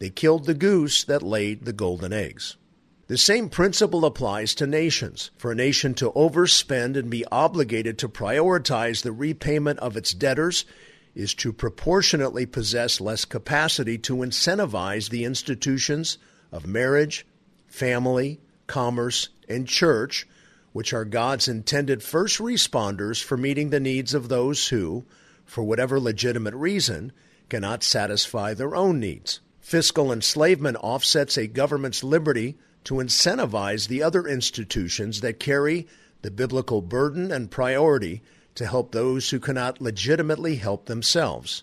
They 0.00 0.10
killed 0.10 0.46
the 0.46 0.54
goose 0.54 1.04
that 1.04 1.22
laid 1.22 1.64
the 1.64 1.72
golden 1.72 2.12
eggs. 2.12 2.56
The 3.06 3.18
same 3.18 3.48
principle 3.48 4.04
applies 4.04 4.54
to 4.56 4.66
nations. 4.66 5.30
For 5.36 5.52
a 5.52 5.54
nation 5.54 5.94
to 5.94 6.10
overspend 6.12 6.96
and 6.96 7.10
be 7.10 7.24
obligated 7.26 7.98
to 7.98 8.08
prioritize 8.08 9.02
the 9.02 9.12
repayment 9.12 9.78
of 9.80 9.96
its 9.96 10.14
debtors 10.14 10.64
is 11.14 11.34
to 11.34 11.52
proportionately 11.52 12.46
possess 12.46 13.00
less 13.00 13.24
capacity 13.24 13.98
to 13.98 14.16
incentivize 14.16 15.10
the 15.10 15.24
institutions 15.24 16.18
of 16.50 16.66
marriage, 16.66 17.26
family, 17.66 18.40
commerce, 18.66 19.28
and 19.48 19.68
church 19.68 20.26
which 20.72 20.94
are 20.94 21.04
God's 21.04 21.48
intended 21.48 22.02
first 22.02 22.38
responders 22.38 23.22
for 23.22 23.36
meeting 23.36 23.70
the 23.70 23.80
needs 23.80 24.14
of 24.14 24.28
those 24.28 24.68
who, 24.68 25.04
for 25.44 25.64
whatever 25.64 25.98
legitimate 26.00 26.54
reason, 26.54 27.12
cannot 27.48 27.82
satisfy 27.82 28.54
their 28.54 28.74
own 28.74 29.00
needs. 29.00 29.40
Fiscal 29.70 30.10
enslavement 30.10 30.76
offsets 30.80 31.38
a 31.38 31.46
government's 31.46 32.02
liberty 32.02 32.58
to 32.82 32.94
incentivize 32.94 33.86
the 33.86 34.02
other 34.02 34.26
institutions 34.26 35.20
that 35.20 35.38
carry 35.38 35.86
the 36.22 36.30
biblical 36.32 36.82
burden 36.82 37.30
and 37.30 37.52
priority 37.52 38.20
to 38.56 38.66
help 38.66 38.90
those 38.90 39.30
who 39.30 39.38
cannot 39.38 39.80
legitimately 39.80 40.56
help 40.56 40.86
themselves. 40.86 41.62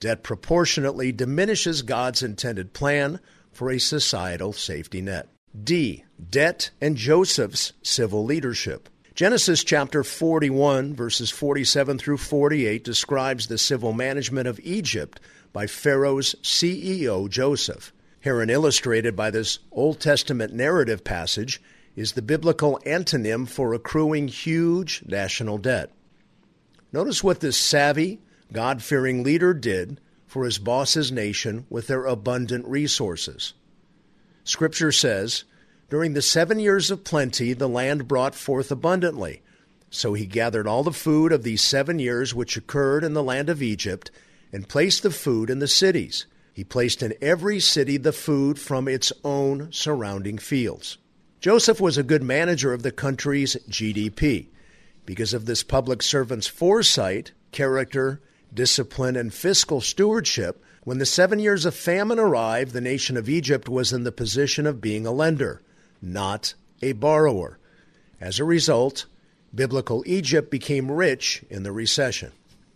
Debt 0.00 0.22
proportionately 0.22 1.12
diminishes 1.12 1.82
God's 1.82 2.22
intended 2.22 2.72
plan 2.72 3.20
for 3.52 3.70
a 3.70 3.78
societal 3.78 4.54
safety 4.54 5.02
net. 5.02 5.28
D. 5.62 6.04
Debt 6.30 6.70
and 6.80 6.96
Joseph's 6.96 7.74
civil 7.82 8.24
leadership. 8.24 8.88
Genesis 9.14 9.62
chapter 9.62 10.02
41, 10.02 10.94
verses 10.94 11.28
47 11.28 11.98
through 11.98 12.16
48, 12.16 12.82
describes 12.82 13.46
the 13.48 13.58
civil 13.58 13.92
management 13.92 14.48
of 14.48 14.58
Egypt 14.60 15.20
by 15.52 15.66
Pharaoh's 15.66 16.34
CEO 16.42 17.28
Joseph. 17.28 17.92
Herein 18.20 18.50
illustrated 18.50 19.16
by 19.16 19.30
this 19.30 19.58
Old 19.72 20.00
Testament 20.00 20.52
narrative 20.52 21.04
passage 21.04 21.60
is 21.96 22.12
the 22.12 22.22
biblical 22.22 22.80
antonym 22.86 23.48
for 23.48 23.74
accruing 23.74 24.28
huge 24.28 25.02
national 25.06 25.58
debt. 25.58 25.90
Notice 26.92 27.24
what 27.24 27.40
this 27.40 27.56
savvy, 27.56 28.20
God 28.52 28.82
fearing 28.82 29.22
leader 29.22 29.54
did 29.54 30.00
for 30.26 30.44
his 30.44 30.58
boss's 30.58 31.10
nation 31.10 31.66
with 31.68 31.86
their 31.86 32.04
abundant 32.04 32.66
resources. 32.66 33.54
Scripture 34.44 34.92
says, 34.92 35.44
During 35.88 36.14
the 36.14 36.22
seven 36.22 36.58
years 36.58 36.90
of 36.90 37.04
plenty, 37.04 37.52
the 37.52 37.68
land 37.68 38.06
brought 38.06 38.34
forth 38.34 38.70
abundantly. 38.70 39.42
So 39.90 40.14
he 40.14 40.26
gathered 40.26 40.68
all 40.68 40.84
the 40.84 40.92
food 40.92 41.32
of 41.32 41.42
these 41.42 41.62
seven 41.62 41.98
years 41.98 42.34
which 42.34 42.56
occurred 42.56 43.02
in 43.02 43.14
the 43.14 43.24
land 43.24 43.48
of 43.48 43.62
Egypt, 43.62 44.10
and 44.52 44.68
placed 44.68 45.02
the 45.02 45.10
food 45.10 45.50
in 45.50 45.58
the 45.58 45.68
cities. 45.68 46.26
He 46.52 46.64
placed 46.64 47.02
in 47.02 47.14
every 47.20 47.60
city 47.60 47.96
the 47.96 48.12
food 48.12 48.58
from 48.58 48.88
its 48.88 49.12
own 49.24 49.72
surrounding 49.72 50.38
fields. 50.38 50.98
Joseph 51.40 51.80
was 51.80 51.96
a 51.96 52.02
good 52.02 52.22
manager 52.22 52.72
of 52.72 52.82
the 52.82 52.92
country's 52.92 53.56
GDP. 53.68 54.48
Because 55.06 55.32
of 55.32 55.46
this 55.46 55.62
public 55.62 56.02
servant's 56.02 56.46
foresight, 56.46 57.32
character, 57.50 58.20
discipline, 58.52 59.16
and 59.16 59.32
fiscal 59.32 59.80
stewardship, 59.80 60.62
when 60.84 60.98
the 60.98 61.06
seven 61.06 61.38
years 61.38 61.64
of 61.64 61.74
famine 61.74 62.18
arrived, 62.18 62.72
the 62.72 62.80
nation 62.80 63.16
of 63.16 63.28
Egypt 63.28 63.68
was 63.68 63.92
in 63.92 64.04
the 64.04 64.12
position 64.12 64.66
of 64.66 64.80
being 64.80 65.06
a 65.06 65.12
lender, 65.12 65.62
not 66.02 66.54
a 66.82 66.92
borrower. 66.92 67.58
As 68.20 68.38
a 68.38 68.44
result, 68.44 69.06
biblical 69.54 70.02
Egypt 70.06 70.50
became 70.50 70.90
rich 70.90 71.42
in 71.48 71.62
the 71.62 71.72
recession. 71.72 72.32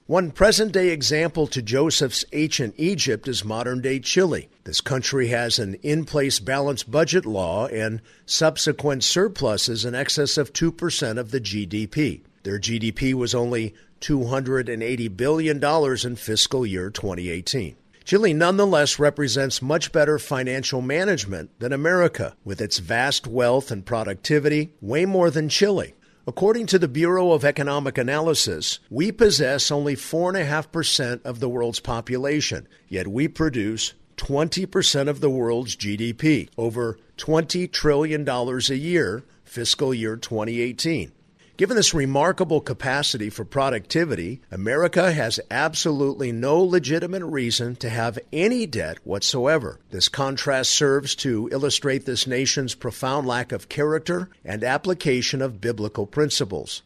One 0.07 0.33
present 0.33 0.73
day 0.73 0.91
example 0.91 1.47
to 1.47 1.63
Joseph's 1.63 2.27
ancient 2.35 2.75
Egypt 2.77 3.27
is 3.27 3.43
modern 3.43 3.81
day 3.81 4.01
Chile. 4.01 4.51
This 4.65 4.83
country 4.83 5.29
has 5.29 5.59
an 5.59 5.77
in 5.77 6.05
place 6.05 6.41
balanced 6.41 6.91
budget 6.91 7.25
law 7.25 7.69
and 7.69 8.03
subsequent 8.27 9.03
surpluses 9.03 9.87
in 9.87 9.95
excess 9.95 10.37
of 10.37 10.53
2% 10.53 11.17
of 11.17 11.31
the 11.31 11.41
GDP. 11.41 12.21
Their 12.43 12.61
GDP 12.61 13.15
was 13.15 13.35
only 13.35 13.73
$280 14.03 15.17
billion 15.17 15.65
in 15.65 16.17
fiscal 16.17 16.67
year 16.67 16.91
2018. 16.91 17.75
Chile 18.05 18.35
nonetheless 18.35 18.99
represents 18.99 19.63
much 19.63 19.91
better 19.91 20.19
financial 20.19 20.83
management 20.83 21.49
than 21.61 21.73
America, 21.73 22.37
with 22.45 22.61
its 22.61 22.77
vast 22.77 23.27
wealth 23.27 23.71
and 23.71 23.87
productivity, 23.87 24.75
way 24.83 25.07
more 25.07 25.31
than 25.31 25.49
Chile. 25.49 25.95
According 26.27 26.67
to 26.69 26.79
the 26.79 26.89
Bureau 26.89 27.33
of 27.33 27.45
Economic 27.45 27.99
Analysis, 27.99 28.79
we 28.89 29.13
possess 29.13 29.71
only 29.71 29.95
4.5% 29.95 31.23
of 31.23 31.39
the 31.39 31.51
world's 31.51 31.81
population, 31.81 32.67
yet 32.89 33.09
we 33.09 33.29
produce 33.29 33.93
20% 34.17 35.09
of 35.09 35.21
the 35.21 35.29
world's 35.29 35.77
GDP, 35.77 36.49
over 36.57 36.99
$20 37.19 37.71
trillion 37.71 38.27
a 38.27 38.75
year, 38.75 39.23
fiscal 39.45 39.93
year 39.93 40.17
2018. 40.17 41.13
Given 41.57 41.77
this 41.77 41.95
remarkable 41.95 42.61
capacity 42.61 43.31
for 43.31 43.45
productivity, 43.45 44.41
America 44.51 45.13
has 45.13 45.39
absolutely 45.53 46.33
no 46.33 46.59
legitimate 46.59 47.25
reason 47.25 47.77
to 47.77 47.89
have 47.89 48.19
any 48.33 48.67
debt 48.67 48.99
whatsoever. 49.05 49.79
This 49.91 50.09
contrast 50.09 50.73
serves 50.73 51.15
to 51.17 51.49
illustrate 51.53 52.07
this 52.07 52.27
nation's 52.27 52.75
profound 52.75 53.29
lack 53.29 53.53
of 53.53 53.69
character 53.69 54.31
and 54.45 54.65
application 54.65 55.41
of 55.41 55.61
biblical 55.61 56.07
principles. 56.07 56.83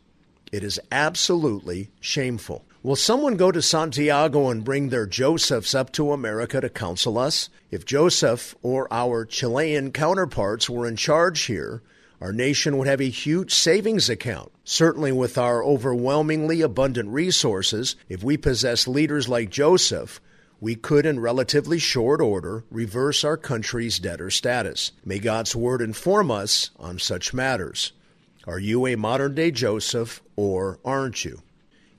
It 0.53 0.63
is 0.63 0.79
absolutely 0.93 1.89
shameful. 1.99 2.63
Will 2.83 2.95
someone 2.95 3.39
go 3.39 3.51
to 3.51 3.63
Santiago 3.63 4.51
and 4.51 4.65
bring 4.65 4.91
their 4.91 5.07
Josephs 5.07 5.75
up 5.75 5.93
to 5.93 6.13
America 6.13 6.61
to 6.61 6.69
counsel 6.69 7.17
us? 7.17 7.49
If 7.71 7.87
Joseph 7.87 8.55
or 8.63 8.87
our 8.93 9.25
Chilean 9.25 9.93
counterparts 9.93 10.69
were 10.69 10.87
in 10.87 10.97
charge 10.97 11.45
here, 11.45 11.81
our 12.21 12.33
nation 12.33 12.77
would 12.77 12.89
have 12.89 13.01
a 13.01 13.09
huge 13.09 13.55
savings 13.55 14.09
account. 14.11 14.51
Certainly, 14.65 15.13
with 15.13 15.39
our 15.39 15.63
overwhelmingly 15.63 16.61
abundant 16.61 17.11
resources, 17.11 17.97
if 18.09 18.23
we 18.23 18.37
possess 18.37 18.89
leaders 18.89 19.29
like 19.29 19.51
Joseph, 19.51 20.21
we 20.61 20.75
could, 20.75 21.07
in 21.07 21.21
relatively 21.21 21.79
short 21.79 22.21
order, 22.21 22.65
reverse 22.71 23.23
our 23.23 23.37
country's 23.37 23.99
debtor 23.99 24.31
status. 24.31 24.91
May 25.05 25.21
God's 25.21 25.55
Word 25.55 25.81
inform 25.81 26.31
us 26.31 26.71
on 26.79 26.99
such 26.99 27.33
matters. 27.33 27.93
Are 28.47 28.59
you 28.59 28.87
a 28.87 28.97
modern 28.97 29.35
day 29.35 29.51
Joseph 29.51 30.21
or 30.35 30.81
aren't 30.85 31.25
you? 31.25 31.43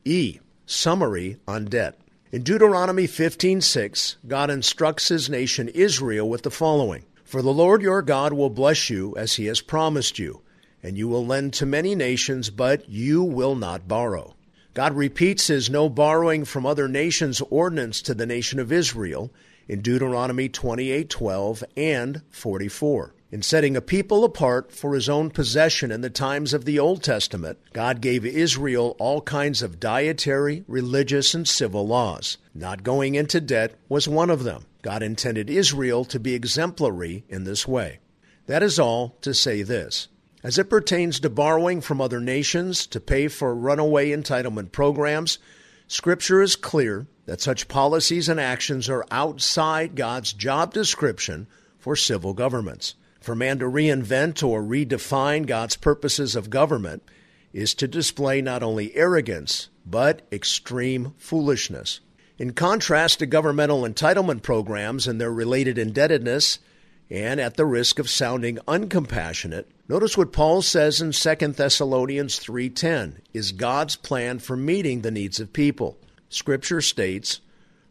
E. 0.04 0.40
Summary 0.66 1.38
on 1.48 1.66
debt. 1.66 2.00
In 2.32 2.44
Deuteronomy 2.44 3.08
15:6, 3.08 4.18
God 4.28 4.50
instructs 4.52 5.08
his 5.08 5.30
nation 5.30 5.68
Israel 5.70 6.30
with 6.30 6.44
the 6.44 6.52
following: 6.52 7.06
for 7.30 7.44
the 7.44 7.54
Lord 7.54 7.84
your 7.84 8.02
God 8.02 8.34
will 8.34 8.50
bless 8.50 8.90
you 8.90 9.16
as 9.16 9.36
he 9.36 9.46
has 9.46 9.62
promised 9.62 10.18
you, 10.18 10.42
and 10.82 10.98
you 10.98 11.08
will 11.08 11.24
lend 11.24 11.54
to 11.54 11.66
many 11.68 11.94
nations, 11.94 12.50
but 12.50 12.90
you 12.90 13.22
will 13.22 13.54
not 13.54 13.88
borrow. 13.88 14.34
God 14.74 14.96
repeats 14.96 15.46
his 15.46 15.70
no 15.70 15.90
borrowing 15.90 16.44
from 16.44 16.66
other 16.66 16.88
nations 16.88 17.40
ordinance 17.52 18.02
to 18.02 18.16
the 18.16 18.26
nation 18.26 18.58
of 18.58 18.72
Israel 18.72 19.32
in 19.68 19.82
Deuteronomy 19.82 20.50
28:12 20.50 21.64
and 21.78 22.24
44. 22.32 23.14
In 23.32 23.44
setting 23.44 23.78
a 23.78 23.82
people 23.82 24.24
apart 24.24 24.72
for 24.72 24.96
his 24.96 25.08
own 25.08 25.30
possession 25.30 25.92
in 25.92 26.02
the 26.02 26.10
times 26.10 26.52
of 26.52 26.66
the 26.66 26.80
Old 26.80 27.04
Testament, 27.04 27.60
God 27.74 28.02
gave 28.02 28.26
Israel 28.26 28.96
all 28.98 29.22
kinds 29.22 29.62
of 29.62 29.80
dietary, 29.80 30.64
religious, 30.68 31.36
and 31.36 31.48
civil 31.48 31.86
laws. 31.86 32.40
Not 32.56 32.82
going 32.82 33.14
into 33.14 33.40
debt 33.40 33.76
was 33.88 34.08
one 34.08 34.32
of 34.32 34.46
them. 34.46 34.66
God 34.82 35.04
intended 35.04 35.48
Israel 35.48 36.06
to 36.06 36.20
be 36.20 36.34
exemplary 36.34 37.24
in 37.30 37.44
this 37.44 37.68
way. 37.68 38.00
That 38.48 38.64
is 38.64 38.80
all 38.80 39.16
to 39.22 39.36
say 39.36 39.62
this. 39.62 40.08
As 40.42 40.58
it 40.58 40.68
pertains 40.68 41.20
to 41.20 41.30
borrowing 41.30 41.82
from 41.82 42.02
other 42.02 42.20
nations 42.20 42.88
to 42.88 43.00
pay 43.00 43.28
for 43.28 43.54
runaway 43.54 44.10
entitlement 44.10 44.72
programs, 44.72 45.38
Scripture 45.88 46.42
is 46.42 46.56
clear 46.56 47.06
that 47.28 47.42
such 47.42 47.68
policies 47.68 48.28
and 48.28 48.40
actions 48.40 48.90
are 48.90 49.06
outside 49.12 49.94
God's 49.94 50.34
job 50.34 50.74
description 50.74 51.46
for 51.78 51.96
civil 51.96 52.34
governments. 52.34 52.96
For 53.30 53.36
man 53.36 53.60
to 53.60 53.66
reinvent 53.66 54.42
or 54.42 54.64
redefine 54.64 55.46
God's 55.46 55.76
purposes 55.76 56.36
of 56.36 56.50
government 56.50 57.04
is 57.54 57.76
to 57.76 57.88
display 57.88 58.42
not 58.42 58.64
only 58.64 58.96
arrogance, 58.96 59.70
but 59.86 60.24
extreme 60.32 61.14
foolishness. 61.20 62.00
In 62.40 62.54
contrast 62.54 63.20
to 63.20 63.28
governmental 63.28 63.84
entitlement 63.84 64.42
programs 64.42 65.08
and 65.08 65.22
their 65.22 65.32
related 65.32 65.78
indebtedness, 65.78 66.58
and 67.12 67.40
at 67.40 67.56
the 67.56 67.68
risk 67.68 68.00
of 68.00 68.10
sounding 68.10 68.58
uncompassionate, 68.68 69.66
notice 69.88 70.18
what 70.18 70.34
Paul 70.34 70.64
says 70.64 71.00
in 71.00 71.12
2 71.12 71.56
Thessalonians 71.56 72.40
3:10 72.40 73.22
is 73.32 73.52
God's 73.52 73.96
plan 73.96 74.40
for 74.40 74.58
meeting 74.58 75.02
the 75.02 75.12
needs 75.12 75.40
of 75.40 75.54
people. 75.54 76.00
Scripture 76.30 76.82
states, 76.82 77.42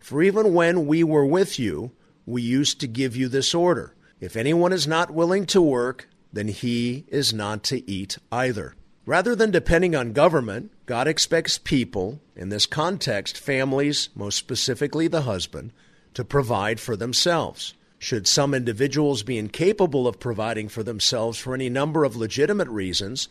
"For 0.00 0.20
even 0.20 0.52
when 0.52 0.88
we 0.88 1.04
were 1.04 1.24
with 1.24 1.60
you, 1.60 1.92
we 2.26 2.42
used 2.42 2.80
to 2.80 2.88
give 2.88 3.14
you 3.14 3.28
this 3.28 3.54
order: 3.54 3.94
if 4.20 4.36
anyone 4.36 4.72
is 4.72 4.86
not 4.86 5.10
willing 5.10 5.46
to 5.46 5.60
work, 5.60 6.08
then 6.32 6.48
he 6.48 7.04
is 7.08 7.32
not 7.32 7.62
to 7.64 7.88
eat 7.90 8.18
either." 8.30 8.74
Rather 9.06 9.34
than 9.34 9.50
depending 9.50 9.96
on 9.96 10.12
government, 10.12 10.70
God 10.84 11.08
expects 11.08 11.56
people, 11.56 12.20
in 12.36 12.50
this 12.50 12.66
context, 12.66 13.38
families, 13.38 14.10
most 14.14 14.36
specifically 14.36 15.08
the 15.08 15.22
husband, 15.22 15.72
to 16.12 16.24
provide 16.24 16.78
for 16.78 16.94
themselves. 16.94 17.74
Should 17.98 18.26
some 18.26 18.54
individuals 18.54 19.22
be 19.22 19.38
incapable 19.38 20.06
of 20.06 20.20
providing 20.20 20.68
for 20.68 20.82
themselves 20.82 21.38
for 21.38 21.54
any 21.54 21.68
number 21.68 22.04
of 22.04 22.16
legitimate 22.16 22.68
reasons, 22.68 23.28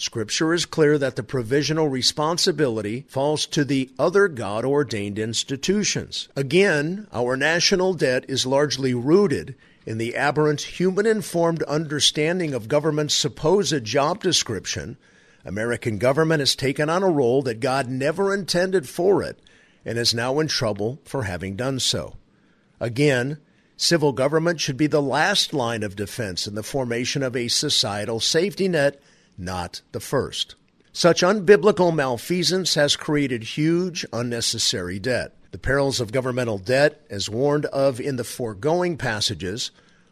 Scripture 0.00 0.54
is 0.54 0.64
clear 0.64 0.96
that 0.96 1.16
the 1.16 1.24
provisional 1.24 1.88
responsibility 1.88 3.04
falls 3.08 3.46
to 3.46 3.64
the 3.64 3.90
other 3.98 4.28
God 4.28 4.64
ordained 4.64 5.18
institutions. 5.18 6.28
Again, 6.36 7.08
our 7.12 7.36
national 7.36 7.94
debt 7.94 8.24
is 8.28 8.46
largely 8.46 8.94
rooted 8.94 9.56
in 9.88 9.96
the 9.96 10.16
aberrant 10.16 10.60
human 10.60 11.06
informed 11.06 11.62
understanding 11.62 12.52
of 12.52 12.68
government's 12.68 13.14
supposed 13.14 13.82
job 13.84 14.22
description 14.22 14.98
American 15.46 15.96
government 15.96 16.40
has 16.40 16.54
taken 16.54 16.90
on 16.90 17.02
a 17.02 17.08
role 17.08 17.40
that 17.40 17.58
God 17.58 17.88
never 17.88 18.34
intended 18.34 18.86
for 18.86 19.22
it 19.22 19.40
and 19.86 19.96
is 19.96 20.12
now 20.12 20.40
in 20.40 20.46
trouble 20.46 21.00
for 21.06 21.22
having 21.22 21.56
done 21.56 21.80
so. 21.80 22.16
Again, 22.78 23.38
civil 23.78 24.12
government 24.12 24.60
should 24.60 24.76
be 24.76 24.88
the 24.88 25.00
last 25.00 25.54
line 25.54 25.82
of 25.82 25.96
defense 25.96 26.46
in 26.46 26.54
the 26.54 26.62
formation 26.62 27.22
of 27.22 27.34
a 27.34 27.48
societal 27.48 28.20
safety 28.20 28.68
net, 28.68 29.00
not 29.38 29.80
the 29.92 30.00
first. 30.00 30.54
Such 30.92 31.22
unbiblical 31.22 31.94
malfeasance 31.94 32.74
has 32.74 32.94
created 32.94 33.42
huge, 33.42 34.04
unnecessary 34.12 34.98
debt. 34.98 35.34
The 35.50 35.58
perils 35.58 35.98
of 36.00 36.12
governmental 36.12 36.58
debt, 36.58 37.00
as 37.08 37.30
warned 37.30 37.64
of 37.66 38.00
in 38.00 38.16
the 38.16 38.24
foregoing 38.24 38.96
passages, 38.96 39.70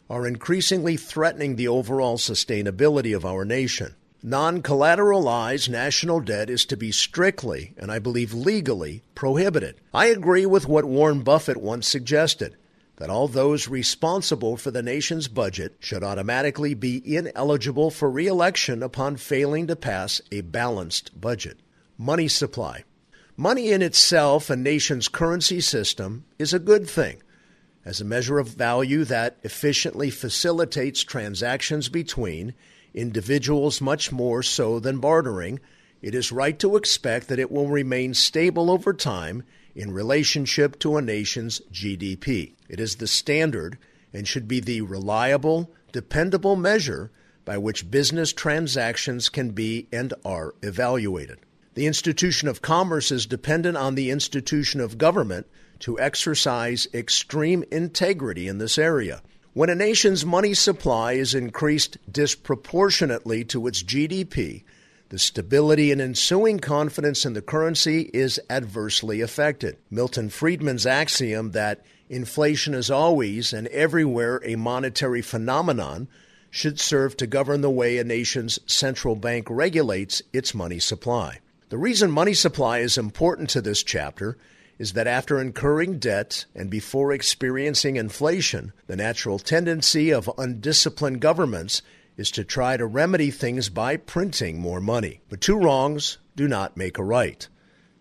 are 0.09 0.27
increasingly 0.27 0.97
threatening 0.97 1.57
the 1.57 1.69
overall 1.69 2.17
sustainability 2.17 3.15
of 3.15 3.25
our 3.27 3.45
nation. 3.45 3.95
Non 4.23 4.63
collateralized 4.63 5.69
national 5.69 6.21
debt 6.21 6.49
is 6.49 6.65
to 6.67 6.77
be 6.77 6.91
strictly, 6.91 7.75
and 7.77 7.93
I 7.93 7.99
believe 7.99 8.33
legally, 8.33 9.03
prohibited. 9.15 9.77
I 9.93 10.07
agree 10.07 10.47
with 10.47 10.67
what 10.67 10.85
Warren 10.85 11.23
Buffett 11.23 11.59
once 11.59 11.87
suggested. 11.87 12.57
that 12.97 13.11
all 13.11 13.29
those 13.29 13.69
responsible 13.69 14.57
for 14.57 14.71
the 14.71 14.83
nation's 14.83 15.29
budget 15.29 15.77
should 15.81 16.03
automatically 16.03 16.75
be 16.75 17.03
ineligible 17.15 17.91
for 17.91 18.11
reelection 18.11 18.83
upon 18.83 19.17
failing 19.17 19.67
to 19.67 19.77
pass 19.77 20.21
a 20.33 20.41
balanced 20.41 21.19
budget. 21.21 21.59
Money 21.99 22.29
supply. 22.29 22.85
Money 23.37 23.71
in 23.71 23.83
itself, 23.83 24.49
a 24.49 24.57
nation's 24.57 25.09
currency 25.09 25.61
system, 25.61 26.25
is 26.39 26.55
a 26.55 26.59
good 26.59 26.89
thing 26.89 27.23
as 27.87 28.01
a 28.01 28.05
measure 28.05 28.41
of 28.41 28.49
value 28.49 29.05
that 29.05 29.39
efficiently 29.45 30.11
facilitates 30.11 31.05
transactions 31.05 31.89
between 31.89 32.53
individuals 32.93 33.81
much 33.81 34.11
more 34.11 34.43
so 34.43 34.81
than 34.81 34.99
bartering, 34.99 35.61
it 36.03 36.15
is 36.15 36.33
right 36.33 36.59
to 36.59 36.77
expect 36.77 37.29
that 37.29 37.39
it 37.39 37.51
will 37.51 37.69
remain 37.69 38.13
stable 38.13 38.71
over 38.73 38.93
time 38.93 39.45
in 39.75 39.93
relationship 39.93 40.79
to 40.81 40.97
a 40.97 41.03
nation's 41.03 41.61
GDP. 41.73 42.55
It 42.69 42.81
is 42.81 42.97
the 42.97 43.07
standard 43.07 43.79
and 44.13 44.27
should 44.27 44.49
be 44.49 44.59
the 44.59 44.81
reliable, 44.81 45.71
dependable 45.93 46.57
measure 46.57 47.13
by 47.45 47.57
which 47.57 47.91
business 47.91 48.33
transactions 48.33 49.29
can 49.29 49.51
be 49.51 49.87
and 49.93 50.13
are 50.25 50.55
evaluated. 50.63 51.39
The 51.77 51.87
institution 51.87 52.49
of 52.49 52.63
commerce 52.63 53.13
is 53.13 53.27
dependent 53.27 53.77
on 53.77 53.97
the 53.97 54.09
institution 54.09 54.81
of 54.81 54.97
government 54.97 55.47
to 55.81 56.01
exercise 56.01 56.89
extreme 56.95 57.65
integrity 57.71 58.49
in 58.49 58.57
this 58.57 58.79
area. 58.79 59.21
When 59.53 59.69
a 59.69 59.75
nation's 59.75 60.25
money 60.25 60.55
supply 60.55 61.13
is 61.13 61.35
increased 61.35 61.99
disproportionately 62.11 63.45
to 63.45 63.67
its 63.67 63.83
GDP, 63.83 64.65
the 65.11 65.19
stability 65.19 65.93
and 65.93 66.01
ensuing 66.01 66.61
confidence 66.61 67.27
in 67.27 67.35
the 67.35 67.43
currency 67.43 68.11
is 68.15 68.41
adversely 68.49 69.21
affected. 69.21 69.77
Milton 69.91 70.31
Friedman's 70.31 70.87
axiom 70.87 71.51
that 71.51 71.85
inflation 72.09 72.73
is 72.73 72.91
always 72.91 73.53
and 73.53 73.67
everywhere 73.67 74.41
a 74.47 74.57
monetary 74.57 75.21
phenomenon 75.21 76.09
should 76.51 76.81
serve 76.81 77.19
to 77.19 77.27
govern 77.27 77.61
the 77.61 77.69
way 77.69 77.99
a 77.99 78.05
nation's 78.05 78.59
central 78.65 79.15
bank 79.15 79.47
regulates 79.51 80.23
its 80.33 80.55
money 80.55 80.79
supply. 80.79 81.41
The 81.69 81.79
reason 81.79 82.13
money 82.13 82.35
supply 82.35 82.79
is 82.79 82.97
important 82.97 83.51
to 83.51 83.61
this 83.61 83.83
chapter 83.83 84.39
is 84.79 84.93
that 84.93 85.09
after 85.09 85.41
incurring 85.41 85.99
debt 85.99 86.45
and 86.55 86.71
before 86.71 87.13
experiencing 87.13 87.97
inflation, 87.97 88.73
the 88.87 88.95
natural 88.95 89.41
tendency 89.41 90.13
of 90.13 90.31
undisciplined 90.39 91.21
governments 91.21 91.83
is 92.17 92.31
to 92.31 92.45
try 92.45 92.77
to 92.77 92.87
remedy 92.87 93.33
things 93.33 93.69
by 93.69 93.97
printing 93.97 94.61
more 94.61 94.81
money. 94.81 95.23
But 95.29 95.41
two 95.41 95.57
wrongs 95.57 96.19
do 96.37 96.47
not 96.47 96.77
make 96.77 96.99
a 96.99 97.05
right. 97.05 97.49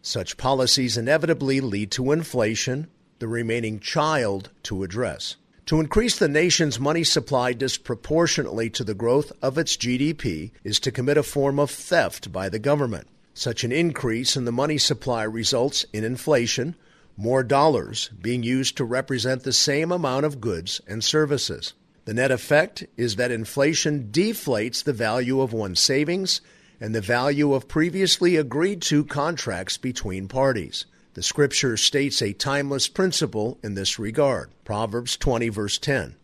Such 0.04 0.38
policies 0.38 0.96
inevitably 0.96 1.60
lead 1.60 1.90
to 1.94 2.12
inflation, 2.12 2.86
the 3.18 3.28
remaining 3.28 3.80
child 3.80 4.52
to 4.64 4.84
address. 4.84 5.38
To 5.66 5.80
increase 5.80 6.20
the 6.20 6.28
nation's 6.28 6.80
money 6.80 7.04
supply 7.04 7.54
disproportionately 7.54 8.70
to 8.70 8.84
the 8.84 8.94
growth 8.94 9.32
of 9.42 9.58
its 9.58 9.76
GDP 9.76 10.52
is 10.64 10.80
to 10.82 10.92
commit 10.92 11.18
a 11.18 11.24
form 11.24 11.58
of 11.58 11.72
theft 11.72 12.32
by 12.32 12.48
the 12.48 12.60
government. 12.60 13.08
Such 13.38 13.66
an 13.66 13.74
increase 13.74 14.38
in 14.38 14.46
the 14.46 14.54
money 14.54 14.78
supply 14.78 15.24
results 15.24 15.86
in 15.92 16.06
inflation, 16.06 16.78
more 17.18 17.44
dollars 17.44 18.10
being 18.22 18.44
used 18.44 18.78
to 18.78 18.86
represent 18.86 19.44
the 19.44 19.52
same 19.52 19.92
amount 19.92 20.26
of 20.26 20.40
goods 20.40 20.80
and 20.88 21.04
services. 21.04 21.74
The 22.06 22.14
net 22.14 22.32
effect 22.32 22.86
is 22.96 23.18
that 23.18 23.32
inflation 23.32 24.08
deflates 24.10 24.82
the 24.82 24.94
value 24.94 25.42
of 25.42 25.52
one's 25.52 25.82
savings 25.82 26.40
and 26.80 26.96
the 26.96 27.02
value 27.02 27.54
of 27.54 27.68
previously 27.68 28.38
agreed 28.38 28.82
to 28.84 29.04
contracts 29.04 29.78
between 29.78 30.30
parties. 30.30 30.86
The 31.14 31.24
scripture 31.24 31.76
states 31.76 32.22
a 32.22 32.32
timeless 32.32 32.88
principle 32.88 33.60
in 33.62 33.74
this 33.74 34.00
regard. 34.00 34.52
Proverbs 34.64 35.18
20, 35.18 35.50
verse 35.50 35.78
10. 35.78 36.16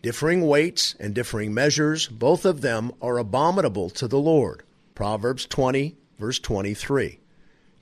Differing 0.00 0.46
weights 0.46 0.94
and 0.98 1.14
differing 1.14 1.52
measures, 1.52 2.06
both 2.08 2.46
of 2.46 2.62
them 2.62 2.92
are 3.02 3.18
abominable 3.18 3.90
to 3.90 4.08
the 4.08 4.18
Lord. 4.18 4.62
Proverbs 4.94 5.44
20, 5.44 5.96
verse 6.18 6.38
23. 6.38 7.20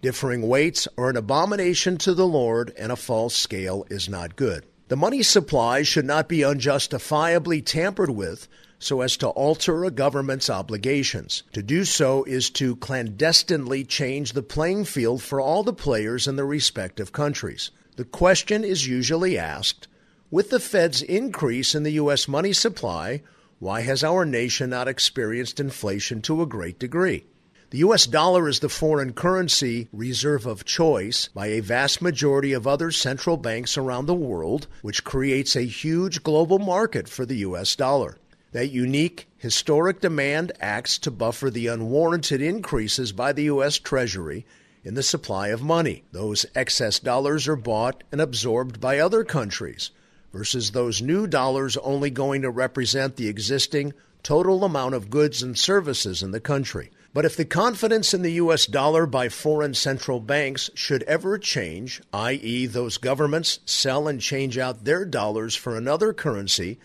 Differing 0.03 0.43
weights 0.47 0.87
are 0.99 1.09
an 1.09 1.17
abomination 1.17 1.97
to 1.99 2.15
the 2.15 2.27
Lord, 2.27 2.73
and 2.79 2.93
a 2.93 2.97
false 2.97 3.35
scale 3.35 3.87
is 3.89 4.09
not 4.09 4.37
good. 4.37 4.67
The 4.89 4.97
money 4.97 5.23
supply 5.23 5.83
should 5.83 6.05
not 6.05 6.29
be 6.29 6.45
unjustifiably 6.45 7.63
tampered 7.63 8.11
with 8.11 8.47
so 8.79 9.01
as 9.01 9.17
to 9.17 9.29
alter 9.29 9.85
a 9.85 9.91
government's 9.91 10.51
obligations. 10.51 11.43
To 11.53 11.63
do 11.63 11.87
so 11.87 12.25
is 12.25 12.51
to 12.51 12.77
clandestinely 12.77 13.85
change 13.85 14.33
the 14.33 14.43
playing 14.43 14.85
field 14.85 15.23
for 15.23 15.41
all 15.41 15.63
the 15.63 15.73
players 15.73 16.29
in 16.29 16.37
the 16.37 16.45
respective 16.45 17.11
countries. 17.11 17.71
The 17.97 18.05
question 18.05 18.63
is 18.63 18.87
usually 18.87 19.39
asked 19.39 19.89
with 20.31 20.51
the 20.51 20.61
Fed's 20.61 21.01
increase 21.01 21.75
in 21.75 21.83
the 21.85 21.93
U.S. 21.93 22.29
money 22.29 22.53
supply, 22.53 23.23
why 23.61 23.83
has 23.83 24.05
our 24.05 24.27
nation 24.27 24.71
not 24.71 24.89
experienced 24.89 25.61
inflation 25.61 26.21
to 26.23 26.43
a 26.43 26.47
great 26.47 26.79
degree? 26.79 27.25
The 27.75 27.81
U.S. 27.81 28.07
dollar 28.07 28.49
is 28.49 28.61
the 28.61 28.69
foreign 28.69 29.15
currency 29.15 29.89
reserve 29.93 30.47
of 30.47 30.65
choice 30.65 31.27
by 31.35 31.49
a 31.49 31.59
vast 31.59 32.01
majority 32.01 32.53
of 32.53 32.69
other 32.69 32.93
central 32.93 33.37
banks 33.37 33.77
around 33.77 34.07
the 34.07 34.15
world, 34.15 34.69
which 34.83 35.03
creates 35.03 35.57
a 35.57 35.63
huge 35.63 36.23
global 36.23 36.61
market 36.61 37.09
for 37.09 37.27
the 37.27 37.39
U.S. 37.39 37.75
dollar. 37.75 38.17
That 38.53 38.71
unique 38.71 39.27
historic 39.39 40.01
demand 40.01 40.53
acts 40.61 40.99
to 40.99 41.11
buffer 41.11 41.51
the 41.51 41.67
unwarranted 41.67 42.41
increases 42.41 43.11
by 43.11 43.33
the 43.33 43.43
U.S. 43.43 43.77
Treasury 43.81 44.47
in 44.85 44.95
the 44.95 45.03
supply 45.03 45.49
of 45.49 45.61
money. 45.61 46.05
Those 46.13 46.47
excess 46.55 47.01
dollars 47.01 47.49
are 47.49 47.57
bought 47.57 48.05
and 48.13 48.21
absorbed 48.21 48.81
by 48.81 49.01
other 49.01 49.25
countries 49.25 49.91
versus 50.33 50.71
those 50.71 51.03
new 51.03 51.27
dollars 51.27 51.77
only 51.79 52.11
going 52.11 52.43
to 52.43 52.51
represent 52.51 53.17
the 53.17 53.27
existing 53.27 53.95
total 54.23 54.63
amount 54.63 54.95
of 54.95 55.11
goods 55.11 55.43
and 55.43 55.59
services 55.59 56.23
in 56.23 56.31
the 56.31 56.39
country. 56.39 56.93
But 57.15 57.25
if 57.25 57.37
the 57.37 57.45
confidence 57.45 58.13
in 58.13 58.23
the 58.23 58.33
U.S. 58.33 58.67
dollar 58.67 59.07
by 59.07 59.29
foreign 59.29 59.75
central 59.75 60.19
banks 60.19 60.69
should 60.75 61.05
ever 61.05 61.39
change, 61.39 62.03
i.e., 62.13 62.67
those 62.67 62.99
governments 62.99 63.61
sell 63.65 64.09
and 64.09 64.21
change 64.21 64.59
out 64.59 64.85
their 64.85 65.05
dollars 65.05 65.55
for 65.55 65.77
another 65.77 66.13
currency, 66.13 66.81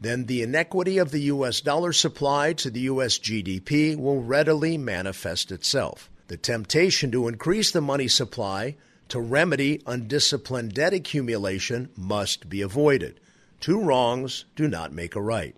then 0.00 0.26
the 0.26 0.42
inequity 0.42 0.98
of 0.98 1.12
the 1.12 1.22
U.S. 1.22 1.60
dollar 1.60 1.92
supply 1.92 2.52
to 2.54 2.70
the 2.70 2.80
U.S. 2.80 3.20
GDP 3.20 3.96
will 3.96 4.20
readily 4.20 4.76
manifest 4.76 5.52
itself. 5.52 6.10
The 6.26 6.36
temptation 6.36 7.12
to 7.12 7.28
increase 7.28 7.70
the 7.70 7.80
money 7.80 8.08
supply 8.08 8.74
to 9.10 9.20
remedy 9.20 9.80
undisciplined 9.86 10.74
debt 10.74 10.92
accumulation 10.92 11.88
must 11.96 12.48
be 12.48 12.62
avoided. 12.62 13.20
Two 13.60 13.80
wrongs 13.80 14.44
do 14.56 14.66
not 14.66 14.92
make 14.92 15.14
a 15.14 15.22
right. 15.22 15.54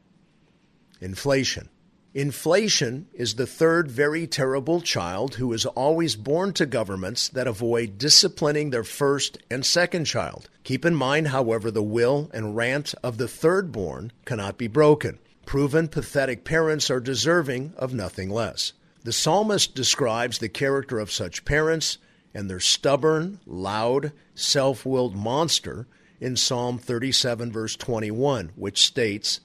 Inflation. 1.01 1.71
Inflation 2.15 3.07
is 3.15 3.37
the 3.37 3.47
third 3.47 3.89
very 3.89 4.27
terrible 4.27 4.81
child 4.81 5.37
who 5.37 5.53
is 5.53 5.65
always 5.65 6.17
born 6.17 6.53
to 6.55 6.67
governments 6.67 7.29
that 7.29 7.47
avoid 7.47 7.99
disciplining 7.99 8.71
their 8.71 8.83
first 8.83 9.39
and 9.49 9.65
second 9.65 10.07
child. 10.07 10.51
Keep 10.65 10.85
in 10.85 10.97
mind, 10.97 11.29
however, 11.29 11.71
the 11.71 11.85
will 11.85 12.29
and 12.35 12.57
rant 12.57 12.97
of 13.05 13.17
the 13.17 13.29
third 13.29 13.71
born 13.71 14.11
cannot 14.25 14.59
be 14.59 14.67
broken. 14.67 15.21
Proven 15.47 15.87
pathetic 15.87 16.43
parents 16.43 16.91
are 16.91 16.99
deserving 16.99 17.75
of 17.77 17.95
nothing 17.95 18.29
less. 18.29 18.73
The 19.05 19.13
psalmist 19.13 19.77
describes 19.77 20.39
the 20.39 20.49
character 20.49 20.99
of 20.99 21.13
such 21.13 21.45
parents 21.45 21.99
and 22.35 22.51
their 22.51 22.59
stubborn, 22.59 23.39
loud, 23.47 24.11
self 24.35 24.85
willed 24.85 25.15
monster 25.15 25.87
in 26.21 26.37
Psalm 26.37 26.77
37, 26.77 27.53
verse 27.53 27.77
21, 27.77 28.51
which 28.57 28.83
states, 28.83 29.41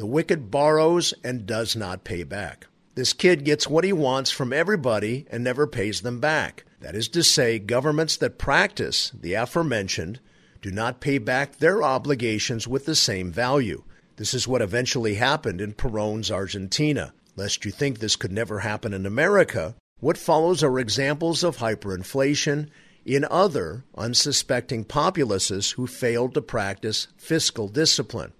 the 0.00 0.06
wicked 0.06 0.50
borrows 0.50 1.12
and 1.22 1.44
does 1.44 1.76
not 1.76 2.04
pay 2.04 2.22
back. 2.22 2.66
This 2.94 3.12
kid 3.12 3.44
gets 3.44 3.68
what 3.68 3.84
he 3.84 3.92
wants 3.92 4.30
from 4.30 4.50
everybody 4.50 5.26
and 5.30 5.44
never 5.44 5.66
pays 5.66 6.00
them 6.00 6.20
back. 6.20 6.64
That 6.80 6.94
is 6.94 7.06
to 7.08 7.22
say, 7.22 7.58
governments 7.58 8.16
that 8.16 8.38
practice 8.38 9.10
the 9.10 9.34
aforementioned 9.34 10.18
do 10.62 10.70
not 10.70 11.02
pay 11.02 11.18
back 11.18 11.58
their 11.58 11.82
obligations 11.82 12.66
with 12.66 12.86
the 12.86 12.94
same 12.94 13.30
value. 13.30 13.84
This 14.16 14.32
is 14.32 14.48
what 14.48 14.62
eventually 14.62 15.16
happened 15.16 15.60
in 15.60 15.74
Perón's 15.74 16.30
Argentina. 16.30 17.12
Lest 17.36 17.66
you 17.66 17.70
think 17.70 17.98
this 17.98 18.16
could 18.16 18.32
never 18.32 18.60
happen 18.60 18.94
in 18.94 19.04
America, 19.04 19.74
what 19.98 20.16
follows 20.16 20.62
are 20.62 20.78
examples 20.78 21.44
of 21.44 21.58
hyperinflation 21.58 22.70
in 23.04 23.26
other 23.30 23.84
unsuspecting 23.98 24.82
populaces 24.84 25.72
who 25.72 25.86
failed 25.86 26.32
to 26.32 26.40
practice 26.40 27.08
fiscal 27.18 27.68
discipline. 27.68 28.32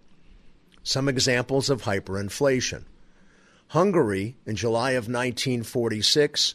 Some 0.83 1.09
examples 1.09 1.71
of 1.71 1.83
hyperinflation. 1.83 2.85
Hungary 3.69 4.37
in 4.47 4.57
July 4.57 4.90
of 4.93 5.09
1946, 5.09 6.55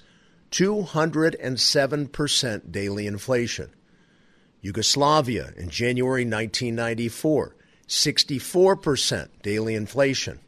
207% 0.52 2.72
daily 2.72 3.08
inflation. 3.08 3.70
Yugoslavia 4.62 5.54
in 5.58 5.70
January 5.70 6.26
1994, 6.26 7.56
64% 7.88 9.30
daily 9.44 9.76
inflation. 9.76 10.40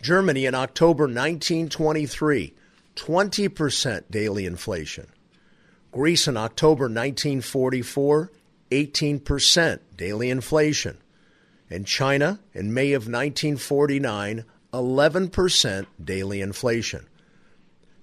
Germany 0.00 0.46
in 0.46 0.54
October 0.54 1.04
1923, 1.04 2.54
20% 2.94 4.04
daily 4.10 4.46
inflation. 4.46 5.08
Greece 5.90 6.28
in 6.28 6.36
October 6.36 6.84
1944, 6.84 8.30
18% 8.70 9.80
daily 9.96 10.30
inflation. 10.30 10.98
And 11.70 11.86
China 11.86 12.40
in 12.52 12.74
May 12.74 12.92
of 12.92 13.02
1949, 13.02 14.44
11% 14.72 15.86
daily 16.02 16.40
inflation. 16.40 17.06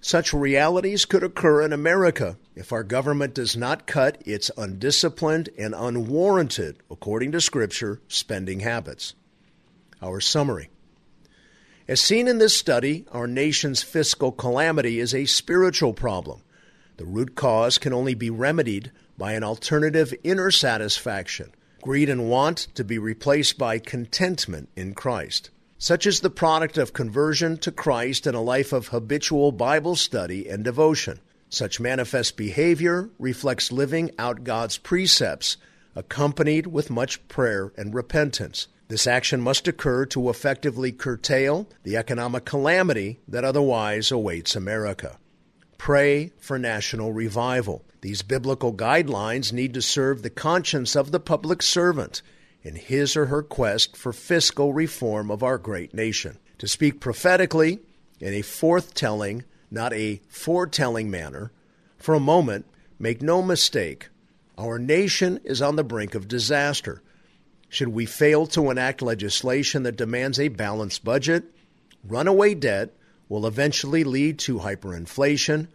Such 0.04 0.34
realities 0.34 1.06
could 1.06 1.24
occur 1.24 1.62
in 1.62 1.74
America 1.74 2.38
if 2.56 2.72
our 2.72 2.84
government 2.84 3.36
does 3.36 3.56
not 3.56 3.86
cut 3.86 4.20
its 4.26 4.50
undisciplined 4.58 5.50
and 5.60 5.76
unwarranted, 5.76 6.78
according 6.90 7.32
to 7.34 7.42
Scripture, 7.42 8.02
spending 8.08 8.62
habits. 8.62 9.14
Our 10.02 10.20
summary. 10.20 10.70
As 11.88 12.02
seen 12.02 12.28
in 12.28 12.40
this 12.40 12.58
study, 12.58 13.06
our 13.12 13.28
nation's 13.28 13.84
fiscal 13.84 14.32
calamity 14.32 15.00
is 15.00 15.14
a 15.14 15.26
spiritual 15.26 15.94
problem. 15.94 16.42
The 16.98 17.06
root 17.06 17.36
cause 17.36 17.78
can 17.78 17.94
only 17.94 18.16
be 18.16 18.30
remedied 18.30 18.92
by 19.18 19.34
an 19.34 19.44
alternative 19.44 20.14
inner 20.24 20.50
satisfaction, 20.50 21.52
greed 21.82 22.10
and 22.10 22.30
want 22.30 22.68
to 22.76 22.84
be 22.84 22.98
replaced 22.98 23.58
by 23.58 23.80
contentment 23.80 24.70
in 24.76 24.94
Christ. 24.94 25.50
Such 25.78 26.06
is 26.06 26.20
the 26.20 26.30
product 26.30 26.78
of 26.78 26.94
conversion 26.94 27.58
to 27.58 27.72
Christ 27.72 28.28
and 28.28 28.36
a 28.36 28.40
life 28.40 28.72
of 28.72 28.90
habitual 28.90 29.52
Bible 29.52 29.96
study 29.96 30.48
and 30.48 30.64
devotion. 30.64 31.20
Such 31.50 31.80
manifest 31.80 32.38
behavior 32.38 33.10
reflects 33.18 33.72
living 33.72 34.12
out 34.20 34.44
God's 34.44 34.78
precepts, 34.78 35.58
accompanied 35.96 36.68
with 36.68 36.90
much 36.90 37.28
prayer 37.28 37.74
and 37.76 37.94
repentance. 37.94 38.68
This 38.88 39.08
action 39.08 39.42
must 39.42 39.68
occur 39.68 40.06
to 40.08 40.30
effectively 40.30 40.92
curtail 40.92 41.68
the 41.84 41.98
economic 41.98 42.46
calamity 42.46 43.20
that 43.28 43.44
otherwise 43.44 44.12
awaits 44.12 44.56
America. 44.56 45.18
Pray 45.84 46.32
for 46.38 46.60
national 46.60 47.12
revival. 47.12 47.84
These 48.02 48.22
biblical 48.22 48.72
guidelines 48.72 49.52
need 49.52 49.74
to 49.74 49.82
serve 49.82 50.22
the 50.22 50.30
conscience 50.30 50.96
of 50.96 51.10
the 51.10 51.20
public 51.20 51.64
servant 51.64 52.22
in 52.62 52.76
his 52.76 53.18
or 53.18 53.26
her 53.26 53.42
quest 53.42 53.98
for 53.98 54.14
fiscal 54.14 54.74
reform 54.74 55.32
of 55.32 55.42
our 55.42 55.58
great 55.58 55.92
nation. 55.92 56.38
To 56.60 56.68
speak 56.68 57.00
prophetically 57.00 57.80
in 58.20 58.36
a 58.36 58.44
forthtelling, 58.44 59.44
not 59.72 59.92
a 59.94 60.22
foretelling 60.30 61.10
manner, 61.10 61.52
for 61.98 62.14
a 62.14 62.20
moment, 62.20 62.68
make 63.00 63.24
no 63.24 63.42
mistake, 63.42 64.10
our 64.60 64.78
nation 64.78 65.40
is 65.44 65.64
on 65.64 65.78
the 65.78 65.84
brink 65.84 66.14
of 66.14 66.28
disaster. 66.28 67.02
Should 67.70 67.88
we 67.88 68.06
fail 68.06 68.46
to 68.46 68.70
enact 68.70 69.02
legislation 69.02 69.82
that 69.82 69.98
demands 69.98 70.40
a 70.40 70.50
balanced 70.50 71.04
budget, 71.04 71.46
runaway 72.04 72.54
debt 72.54 72.94
will 73.32 73.48
eventually 73.48 74.04
lead 74.04 74.38
to 74.38 74.60
hyperinflation, 74.60 75.66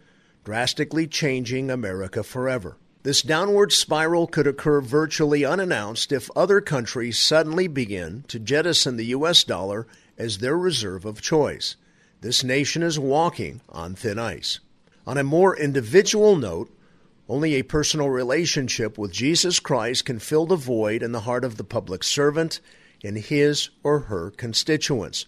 drastically 0.43 1.07
changing 1.07 1.71
America 1.71 2.21
forever. 2.21 2.77
This 3.01 3.23
downward 3.23 3.71
spiral 3.71 4.27
could 4.27 4.45
occur 4.45 4.79
virtually 4.79 5.43
unannounced 5.43 6.11
if 6.11 6.29
other 6.35 6.61
countries 6.61 7.17
suddenly 7.17 7.67
begin 7.67 8.25
to 8.27 8.37
jettison 8.37 8.95
the 8.95 9.07
U.S. 9.07 9.43
dollar 9.43 9.87
as 10.19 10.37
their 10.37 10.55
reserve 10.55 11.03
of 11.03 11.19
choice. 11.19 11.77
This 12.21 12.43
nation 12.43 12.83
is 12.83 12.99
walking 12.99 13.61
on 13.69 13.95
thin 13.95 14.19
ice. 14.19 14.59
On 15.07 15.17
a 15.17 15.23
more 15.23 15.57
individual 15.57 16.35
note, 16.35 16.71
only 17.27 17.55
a 17.55 17.63
personal 17.63 18.11
relationship 18.11 18.99
with 18.99 19.11
Jesus 19.11 19.59
Christ 19.59 20.05
can 20.05 20.19
fill 20.19 20.45
the 20.45 20.57
void 20.57 21.01
in 21.01 21.11
the 21.11 21.21
heart 21.21 21.43
of 21.43 21.57
the 21.57 21.63
public 21.63 22.03
servant 22.03 22.59
and 23.03 23.17
his 23.17 23.71
or 23.81 24.01
her 24.01 24.29
constituents. 24.29 25.25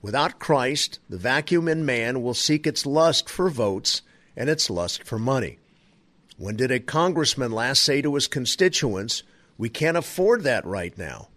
Without 0.00 0.38
Christ, 0.38 1.00
the 1.08 1.18
vacuum 1.18 1.68
in 1.68 1.84
man 1.84 2.22
will 2.22 2.34
seek 2.34 2.66
its 2.66 2.86
lust 2.86 3.28
for 3.28 3.50
votes 3.50 4.02
and 4.36 4.48
its 4.48 4.70
lust 4.70 5.02
for 5.02 5.18
money. 5.18 5.58
When 6.36 6.56
did 6.56 6.70
a 6.70 6.78
congressman 6.78 7.50
last 7.50 7.82
say 7.82 8.00
to 8.02 8.14
his 8.14 8.28
constituents, 8.28 9.24
We 9.56 9.68
can't 9.68 9.96
afford 9.96 10.44
that 10.44 10.64
right 10.64 10.96
now? 10.96 11.28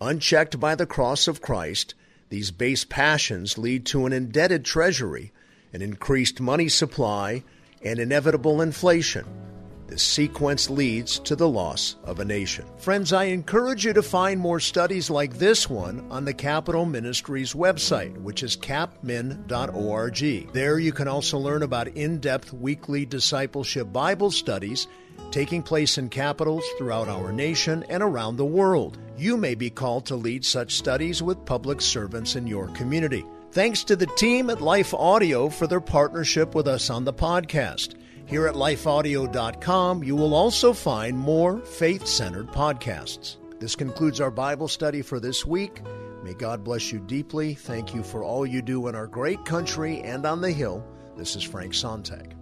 Unchecked 0.00 0.58
by 0.58 0.74
the 0.74 0.86
cross 0.86 1.28
of 1.28 1.40
Christ, 1.40 1.94
these 2.30 2.50
base 2.50 2.84
passions 2.84 3.58
lead 3.58 3.86
to 3.86 4.06
an 4.06 4.12
indebted 4.12 4.64
treasury, 4.64 5.32
an 5.72 5.82
increased 5.82 6.40
money 6.40 6.68
supply, 6.68 7.44
and 7.80 8.00
inevitable 8.00 8.60
inflation. 8.60 9.24
This 9.94 10.02
sequence 10.02 10.68
leads 10.68 11.20
to 11.20 11.36
the 11.36 11.48
loss 11.48 11.94
of 12.02 12.18
a 12.18 12.24
nation. 12.24 12.64
Friends, 12.78 13.12
I 13.12 13.26
encourage 13.26 13.84
you 13.84 13.92
to 13.92 14.02
find 14.02 14.40
more 14.40 14.58
studies 14.58 15.08
like 15.08 15.38
this 15.38 15.70
one 15.70 16.04
on 16.10 16.24
the 16.24 16.34
Capitol 16.34 16.84
Ministries 16.84 17.52
website, 17.52 18.20
which 18.20 18.42
is 18.42 18.56
capmin.org. 18.56 20.52
There 20.52 20.80
you 20.80 20.90
can 20.90 21.06
also 21.06 21.38
learn 21.38 21.62
about 21.62 21.86
in 21.86 22.18
depth 22.18 22.52
weekly 22.52 23.06
discipleship 23.06 23.92
Bible 23.92 24.32
studies 24.32 24.88
taking 25.30 25.62
place 25.62 25.96
in 25.96 26.08
capitals 26.08 26.64
throughout 26.76 27.08
our 27.08 27.30
nation 27.30 27.84
and 27.88 28.02
around 28.02 28.34
the 28.36 28.44
world. 28.44 28.98
You 29.16 29.36
may 29.36 29.54
be 29.54 29.70
called 29.70 30.06
to 30.06 30.16
lead 30.16 30.44
such 30.44 30.74
studies 30.74 31.22
with 31.22 31.46
public 31.46 31.80
servants 31.80 32.34
in 32.34 32.48
your 32.48 32.66
community. 32.70 33.24
Thanks 33.52 33.84
to 33.84 33.94
the 33.94 34.08
team 34.16 34.50
at 34.50 34.60
Life 34.60 34.92
Audio 34.92 35.48
for 35.48 35.68
their 35.68 35.80
partnership 35.80 36.56
with 36.56 36.66
us 36.66 36.90
on 36.90 37.04
the 37.04 37.12
podcast. 37.12 37.94
Here 38.26 38.46
at 38.46 38.54
lifeaudio.com, 38.54 40.02
you 40.02 40.16
will 40.16 40.34
also 40.34 40.72
find 40.72 41.16
more 41.18 41.58
faith 41.60 42.06
centered 42.06 42.48
podcasts. 42.48 43.36
This 43.60 43.76
concludes 43.76 44.20
our 44.20 44.30
Bible 44.30 44.68
study 44.68 45.02
for 45.02 45.20
this 45.20 45.44
week. 45.44 45.82
May 46.22 46.34
God 46.34 46.64
bless 46.64 46.90
you 46.90 47.00
deeply. 47.00 47.54
Thank 47.54 47.94
you 47.94 48.02
for 48.02 48.24
all 48.24 48.46
you 48.46 48.62
do 48.62 48.88
in 48.88 48.94
our 48.94 49.06
great 49.06 49.44
country 49.44 50.00
and 50.00 50.24
on 50.24 50.40
the 50.40 50.50
Hill. 50.50 50.84
This 51.16 51.36
is 51.36 51.42
Frank 51.42 51.74
Sontag. 51.74 52.33